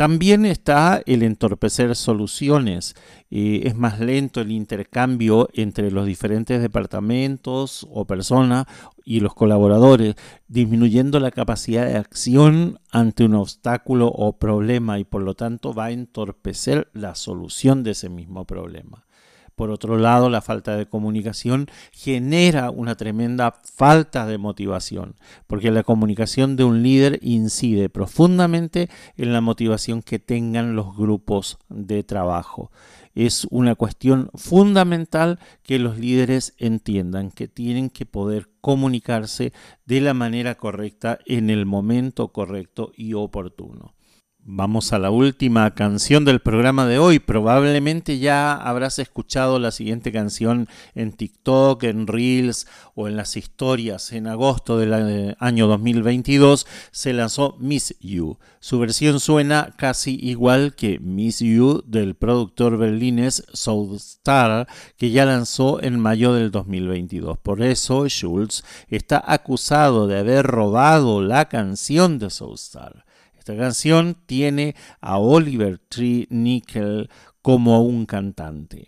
También 0.00 0.46
está 0.46 1.02
el 1.04 1.22
entorpecer 1.22 1.94
soluciones. 1.94 2.94
Eh, 3.30 3.64
es 3.64 3.76
más 3.76 4.00
lento 4.00 4.40
el 4.40 4.50
intercambio 4.50 5.50
entre 5.52 5.90
los 5.90 6.06
diferentes 6.06 6.62
departamentos 6.62 7.86
o 7.90 8.06
personas 8.06 8.64
y 9.04 9.20
los 9.20 9.34
colaboradores, 9.34 10.14
disminuyendo 10.48 11.20
la 11.20 11.30
capacidad 11.30 11.84
de 11.84 11.98
acción 11.98 12.78
ante 12.90 13.24
un 13.24 13.34
obstáculo 13.34 14.06
o 14.08 14.38
problema 14.38 14.98
y 14.98 15.04
por 15.04 15.20
lo 15.20 15.34
tanto 15.34 15.74
va 15.74 15.84
a 15.84 15.90
entorpecer 15.90 16.88
la 16.94 17.14
solución 17.14 17.82
de 17.82 17.90
ese 17.90 18.08
mismo 18.08 18.46
problema. 18.46 19.04
Por 19.60 19.70
otro 19.70 19.98
lado, 19.98 20.30
la 20.30 20.40
falta 20.40 20.74
de 20.74 20.86
comunicación 20.86 21.66
genera 21.92 22.70
una 22.70 22.94
tremenda 22.94 23.60
falta 23.62 24.24
de 24.24 24.38
motivación, 24.38 25.16
porque 25.46 25.70
la 25.70 25.82
comunicación 25.82 26.56
de 26.56 26.64
un 26.64 26.82
líder 26.82 27.18
incide 27.20 27.90
profundamente 27.90 28.88
en 29.18 29.34
la 29.34 29.42
motivación 29.42 30.00
que 30.00 30.18
tengan 30.18 30.76
los 30.76 30.96
grupos 30.96 31.58
de 31.68 32.02
trabajo. 32.04 32.70
Es 33.14 33.46
una 33.50 33.74
cuestión 33.74 34.30
fundamental 34.34 35.38
que 35.62 35.78
los 35.78 35.98
líderes 35.98 36.54
entiendan 36.56 37.30
que 37.30 37.46
tienen 37.46 37.90
que 37.90 38.06
poder 38.06 38.48
comunicarse 38.62 39.52
de 39.84 40.00
la 40.00 40.14
manera 40.14 40.54
correcta 40.54 41.18
en 41.26 41.50
el 41.50 41.66
momento 41.66 42.28
correcto 42.28 42.92
y 42.96 43.12
oportuno. 43.12 43.92
Vamos 44.52 44.92
a 44.92 44.98
la 44.98 45.12
última 45.12 45.76
canción 45.76 46.24
del 46.24 46.40
programa 46.40 46.84
de 46.84 46.98
hoy. 46.98 47.20
Probablemente 47.20 48.18
ya 48.18 48.52
habrás 48.52 48.98
escuchado 48.98 49.60
la 49.60 49.70
siguiente 49.70 50.10
canción 50.10 50.66
en 50.96 51.12
TikTok, 51.12 51.84
en 51.84 52.08
Reels 52.08 52.66
o 52.96 53.06
en 53.06 53.16
las 53.16 53.36
historias. 53.36 54.10
En 54.10 54.26
agosto 54.26 54.76
del 54.76 54.92
eh, 54.92 55.36
año 55.38 55.68
2022 55.68 56.66
se 56.90 57.12
lanzó 57.12 57.58
Miss 57.60 57.94
You. 58.00 58.38
Su 58.58 58.80
versión 58.80 59.20
suena 59.20 59.72
casi 59.78 60.18
igual 60.20 60.74
que 60.74 60.98
Miss 60.98 61.38
You 61.38 61.84
del 61.86 62.16
productor 62.16 62.76
berlinés 62.76 63.44
Star 63.52 64.66
que 64.96 65.12
ya 65.12 65.26
lanzó 65.26 65.80
en 65.80 66.00
mayo 66.00 66.34
del 66.34 66.50
2022. 66.50 67.38
Por 67.38 67.62
eso 67.62 68.08
Schulz 68.08 68.64
está 68.88 69.22
acusado 69.24 70.08
de 70.08 70.18
haber 70.18 70.44
robado 70.44 71.22
la 71.22 71.48
canción 71.48 72.18
de 72.18 72.26
Star. 72.26 73.04
Esta 73.40 73.56
canción 73.56 74.18
tiene 74.26 74.76
a 75.00 75.16
Oliver 75.16 75.78
Tree 75.78 76.26
Nickel 76.28 77.08
como 77.40 77.82
un 77.82 78.04
cantante. 78.04 78.84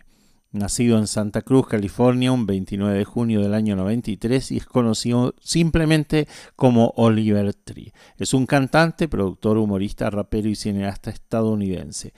Nacido 0.51 0.99
en 0.99 1.07
Santa 1.07 1.41
Cruz, 1.41 1.65
California, 1.65 2.31
un 2.31 2.45
29 2.45 2.99
de 2.99 3.03
junio 3.03 3.41
del 3.41 3.55
año 3.55 3.75
93 3.75 4.51
y 4.51 4.57
es 4.57 4.67
conocido 4.67 5.33
simplemente 5.41 6.27
como 6.55 6.93
Oliver 6.97 7.55
Tree. 7.55 7.93
Es 8.19 8.35
un 8.35 8.45
cantante, 8.45 9.07
productor, 9.07 9.57
humorista, 9.57 10.11
rapero 10.11 10.47
y 10.47 10.55
cineasta 10.55 11.09
estadounidense 11.09 12.13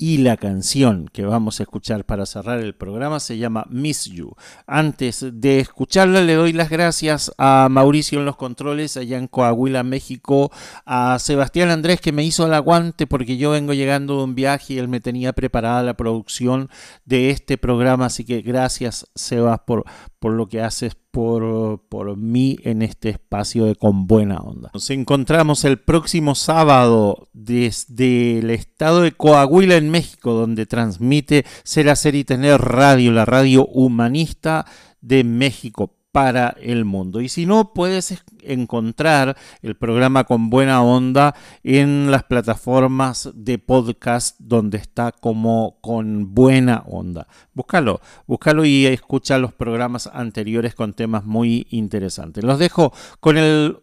y 0.00 0.16
la 0.16 0.38
canción 0.38 1.10
que 1.12 1.26
vamos 1.26 1.60
a 1.60 1.64
escuchar 1.64 2.06
para 2.06 2.24
cerrar 2.24 2.58
el 2.58 2.74
programa 2.74 3.20
se 3.20 3.36
llama 3.36 3.66
Miss 3.68 4.06
You. 4.06 4.34
Antes 4.66 5.26
de 5.30 5.60
escucharla 5.60 6.22
le 6.22 6.36
doy 6.36 6.54
las 6.54 6.70
gracias 6.70 7.30
a 7.36 7.68
Mauricio 7.70 8.18
en 8.18 8.24
los 8.24 8.36
controles 8.36 8.96
allá 8.96 9.18
en 9.18 9.26
Coahuila, 9.26 9.82
México, 9.82 10.50
a 10.86 11.18
Sebastián 11.18 11.68
Andrés 11.68 12.00
que 12.00 12.12
me 12.12 12.24
hizo 12.24 12.46
el 12.46 12.54
aguante 12.54 13.06
porque 13.06 13.36
yo 13.36 13.50
vengo 13.50 13.74
llegando 13.74 14.16
de 14.16 14.24
un 14.24 14.34
viaje 14.34 14.72
y 14.72 14.78
él 14.78 14.88
me 14.88 15.00
tenía 15.00 15.34
preparada 15.34 15.82
la 15.82 15.92
producción 15.92 16.70
de 17.04 17.28
este 17.28 17.58
programa, 17.58 18.06
así 18.06 18.24
que 18.24 18.40
gracias 18.40 19.06
Sebas 19.14 19.60
por, 19.66 19.84
por 20.20 20.32
lo 20.34 20.48
que 20.48 20.60
haces 20.60 20.94
por, 21.10 21.80
por 21.88 22.16
mí 22.16 22.58
en 22.62 22.82
este 22.82 23.08
espacio 23.08 23.64
de 23.64 23.74
Con 23.74 24.06
Buena 24.06 24.36
Onda. 24.36 24.70
Nos 24.72 24.90
encontramos 24.90 25.64
el 25.64 25.78
próximo 25.78 26.34
sábado 26.34 27.28
desde 27.32 28.38
el 28.38 28.50
estado 28.50 29.00
de 29.00 29.12
Coahuila 29.12 29.76
en 29.76 29.90
México, 29.90 30.34
donde 30.34 30.66
transmite 30.66 31.44
Ser 31.64 31.88
Hacer 31.88 32.14
y 32.14 32.24
Tener 32.24 32.60
Radio, 32.60 33.12
la 33.12 33.24
radio 33.24 33.66
humanista 33.66 34.66
de 35.00 35.24
México 35.24 35.99
para 36.12 36.56
el 36.60 36.84
mundo. 36.84 37.20
Y 37.20 37.28
si 37.28 37.46
no, 37.46 37.72
puedes 37.72 38.22
encontrar 38.42 39.36
el 39.62 39.76
programa 39.76 40.24
con 40.24 40.50
buena 40.50 40.82
onda 40.82 41.34
en 41.62 42.10
las 42.10 42.24
plataformas 42.24 43.30
de 43.34 43.58
podcast 43.58 44.36
donde 44.38 44.78
está 44.78 45.12
como 45.12 45.78
con 45.80 46.34
buena 46.34 46.82
onda. 46.86 47.28
Búscalo, 47.54 48.00
búscalo 48.26 48.64
y 48.64 48.86
escucha 48.86 49.38
los 49.38 49.52
programas 49.52 50.08
anteriores 50.12 50.74
con 50.74 50.94
temas 50.94 51.24
muy 51.24 51.66
interesantes. 51.70 52.42
Los 52.44 52.58
dejo 52.58 52.92
con 53.20 53.36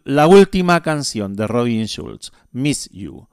la 0.04 0.26
última 0.26 0.82
canción 0.82 1.34
de 1.34 1.46
Robin 1.46 1.86
Schulz, 1.86 2.32
Miss 2.52 2.90
You. 2.92 3.26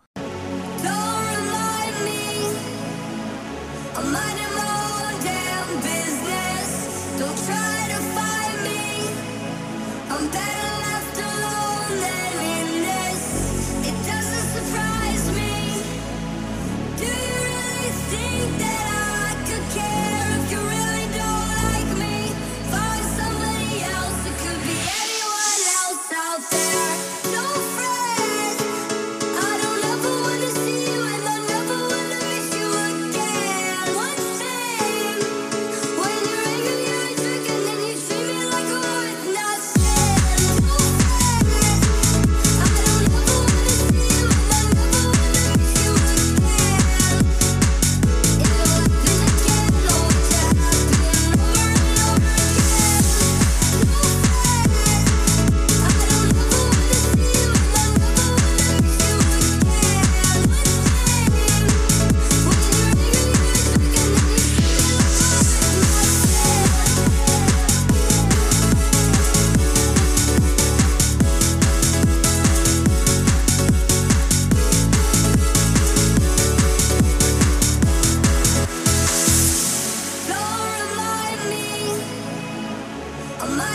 I'm 83.41 83.74